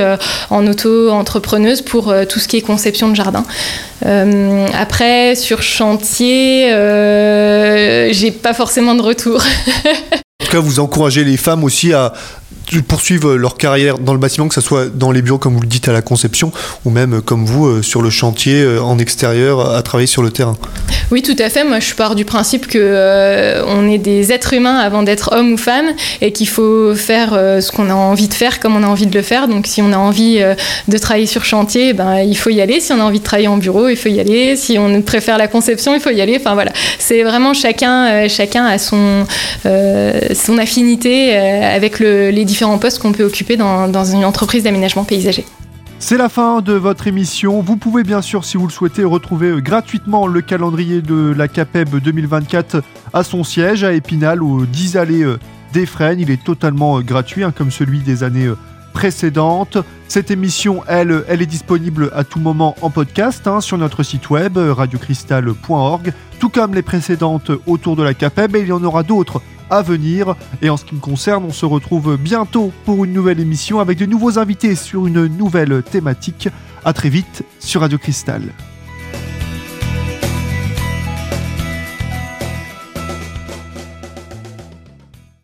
en 0.50 0.68
auto-entrepreneuse 0.68 1.82
pour 1.82 2.14
tout 2.28 2.40
ce 2.40 2.48
qui 2.48 2.58
est 2.58 2.62
conception 2.62 3.10
de 3.10 3.16
jardin. 3.16 3.46
après, 4.74 5.36
sur 5.36 5.62
chantier, 5.62 6.68
j'ai 8.12 8.32
pas 8.32 8.54
forcément 8.54 8.96
de 8.96 9.02
retour. 9.02 9.42
En 10.42 10.46
tout 10.46 10.52
cas, 10.52 10.60
vous 10.60 10.80
encouragez 10.80 11.24
les 11.24 11.38
femmes 11.38 11.64
aussi 11.64 11.94
à 11.94 12.14
poursuivent 12.80 13.36
leur 13.36 13.58
carrière 13.58 14.00
dans 14.00 14.14
le 14.14 14.20
bâtiment, 14.20 14.48
que 14.48 14.54
ce 14.54 14.62
soit 14.62 14.86
dans 14.88 15.12
les 15.12 15.22
bureaux, 15.22 15.38
comme 15.38 15.56
vous 15.56 15.62
le 15.62 15.68
dites, 15.68 15.90
à 15.90 15.92
la 15.92 16.02
conception, 16.02 16.52
ou 16.86 16.90
même 16.90 17.16
euh, 17.16 17.22
comme 17.22 17.46
vous, 17.46 17.66
euh, 17.66 17.82
sur 17.82 18.02
le 18.02 18.10
chantier, 18.10 18.62
euh, 18.62 18.82
en 18.82 18.98
extérieur, 18.98 19.76
à 19.76 19.82
travailler 19.82 20.08
sur 20.08 20.24
le 20.24 20.32
terrain. 20.32 20.58
Oui, 21.12 21.22
tout 21.22 21.36
à 21.40 21.50
fait. 21.50 21.66
Moi, 21.66 21.80
je 21.80 21.94
pars 21.94 22.16
du 22.16 22.24
principe 22.24 22.68
que 22.68 23.62
on 23.68 23.90
est 23.90 23.98
des 23.98 24.32
êtres 24.32 24.54
humains 24.54 24.78
avant 24.78 25.04
d'être 25.04 25.34
homme 25.34 25.54
ou 25.54 25.58
femme, 25.58 25.88
et 26.22 26.32
qu'il 26.32 26.48
faut 26.48 26.96
faire 26.96 27.32
ce 27.32 27.70
qu'on 27.72 27.90
a 27.90 27.94
envie 27.94 28.30
de 28.30 28.34
faire 28.34 28.62
comme 28.62 28.78
on 28.78 28.84
a 28.84 28.88
envie 28.88 29.08
de 29.08 29.14
le 29.14 29.22
faire. 29.22 29.50
Donc, 29.50 29.68
si 29.68 29.82
on 29.82 29.92
a 29.92 29.98
envie 29.98 30.42
de 30.88 30.98
travailler 30.98 31.26
sur 31.26 31.44
chantier, 31.44 31.92
ben, 31.92 32.20
il 32.20 32.38
faut 32.38 32.50
y 32.50 32.62
aller. 32.62 32.80
Si 32.80 32.94
on 32.94 33.00
a 33.02 33.04
envie 33.04 33.20
de 33.20 33.26
travailler 33.26 33.50
en 33.50 33.58
bureau, 33.58 33.90
il 33.90 33.98
faut 33.98 34.08
y 34.08 34.22
aller. 34.22 34.56
Si 34.56 34.78
on 34.78 35.02
préfère 35.02 35.38
la 35.38 35.50
conception, 35.50 35.94
il 35.94 36.00
faut 36.00 36.12
y 36.12 36.22
aller. 36.22 36.38
Enfin, 36.40 36.54
voilà. 36.54 36.72
C'est 36.98 37.24
vraiment 37.24 37.54
chacun, 37.54 38.30
chacun 38.30 38.66
a 38.66 38.78
son, 38.78 39.26
son 39.66 40.58
affinité 40.58 41.36
avec 41.36 42.00
le, 42.00 42.30
les 42.30 42.46
différents 42.46 42.61
différents 42.62 42.78
postes 42.78 43.00
qu'on 43.00 43.12
peut 43.12 43.24
occuper 43.24 43.58
dans, 43.58 44.06
une 44.06 44.24
entreprise 44.24 44.62
d'aménagement 44.62 45.04
paysager. 45.04 45.46
C'est 45.98 46.18
la 46.18 46.30
fin 46.30 46.62
de 46.62 46.74
votre 46.74 47.08
émission. 47.08 47.60
Vous 47.60 47.76
pouvez 47.76 48.04
bien 48.04 48.22
sûr, 48.22 48.46
si 48.46 48.56
vous 48.56 48.68
le 48.68 48.72
souhaitez, 48.72 49.04
retrouver 49.04 49.48
euh, 49.48 49.62
gratuitement 49.62 50.28
le 50.28 50.42
calendrier 50.42 51.02
de 51.02 51.34
la 51.36 51.48
CAPEB 51.48 51.96
2024 51.96 52.84
à 53.14 53.24
son 53.24 53.44
siège 53.44 53.84
à 53.84 53.94
Épinal 53.94 54.44
ou 54.44 54.68
10 54.68 54.98
allées 54.98 55.24
euh, 55.24 55.40
des 55.74 55.88
Fresnes. 55.88 56.20
Il 56.20 56.30
est 56.30 56.44
totalement 56.44 57.00
euh, 57.00 57.02
gratuit, 57.02 57.44
hein, 57.44 57.52
comme 57.52 57.72
celui 57.72 57.98
des 58.02 58.24
années 58.24 58.52
précédentes. 58.94 59.80
Cette 60.08 60.30
émission, 60.30 60.84
elle, 60.88 61.24
elle 61.28 61.42
est 61.42 61.48
disponible 61.48 62.12
à 62.14 62.24
tout 62.24 62.40
moment 62.40 62.76
en 62.82 62.92
podcast 62.92 63.48
hein, 63.48 63.60
sur 63.60 63.80
notre 63.80 64.04
site 64.04 64.30
web 64.30 64.58
radiocristal.org, 64.58 66.14
tout 66.40 66.50
comme 66.50 66.76
les 66.76 66.84
précédentes 66.84 67.50
autour 67.66 67.96
de 67.96 68.04
la 68.04 68.14
CAPEB, 68.14 68.56
et 68.56 68.60
il 68.60 68.68
y 68.68 68.72
en 68.72 68.84
aura 68.84 69.02
d'autres 69.02 69.42
à 69.72 69.82
venir. 69.82 70.36
Et 70.62 70.70
en 70.70 70.78
ce 70.78 70.86
qui 70.86 70.94
me 70.94 71.00
concerne, 71.00 71.46
on 71.46 71.52
se 71.52 71.66
retrouve 71.66 72.18
bientôt 72.18 72.72
pour 72.86 73.04
une 73.04 73.14
nouvelle 73.14 73.40
émission 73.40 73.80
avec 73.80 73.98
de 73.98 74.06
nouveaux 74.06 74.38
invités 74.38 74.76
sur 74.76 75.08
une 75.08 75.26
nouvelle 75.26 75.82
thématique. 75.82 76.50
À 76.86 76.94
très 76.94 77.10
vite 77.10 77.44
sur 77.60 77.82
Radio 77.82 77.98
Cristal. 77.98 78.42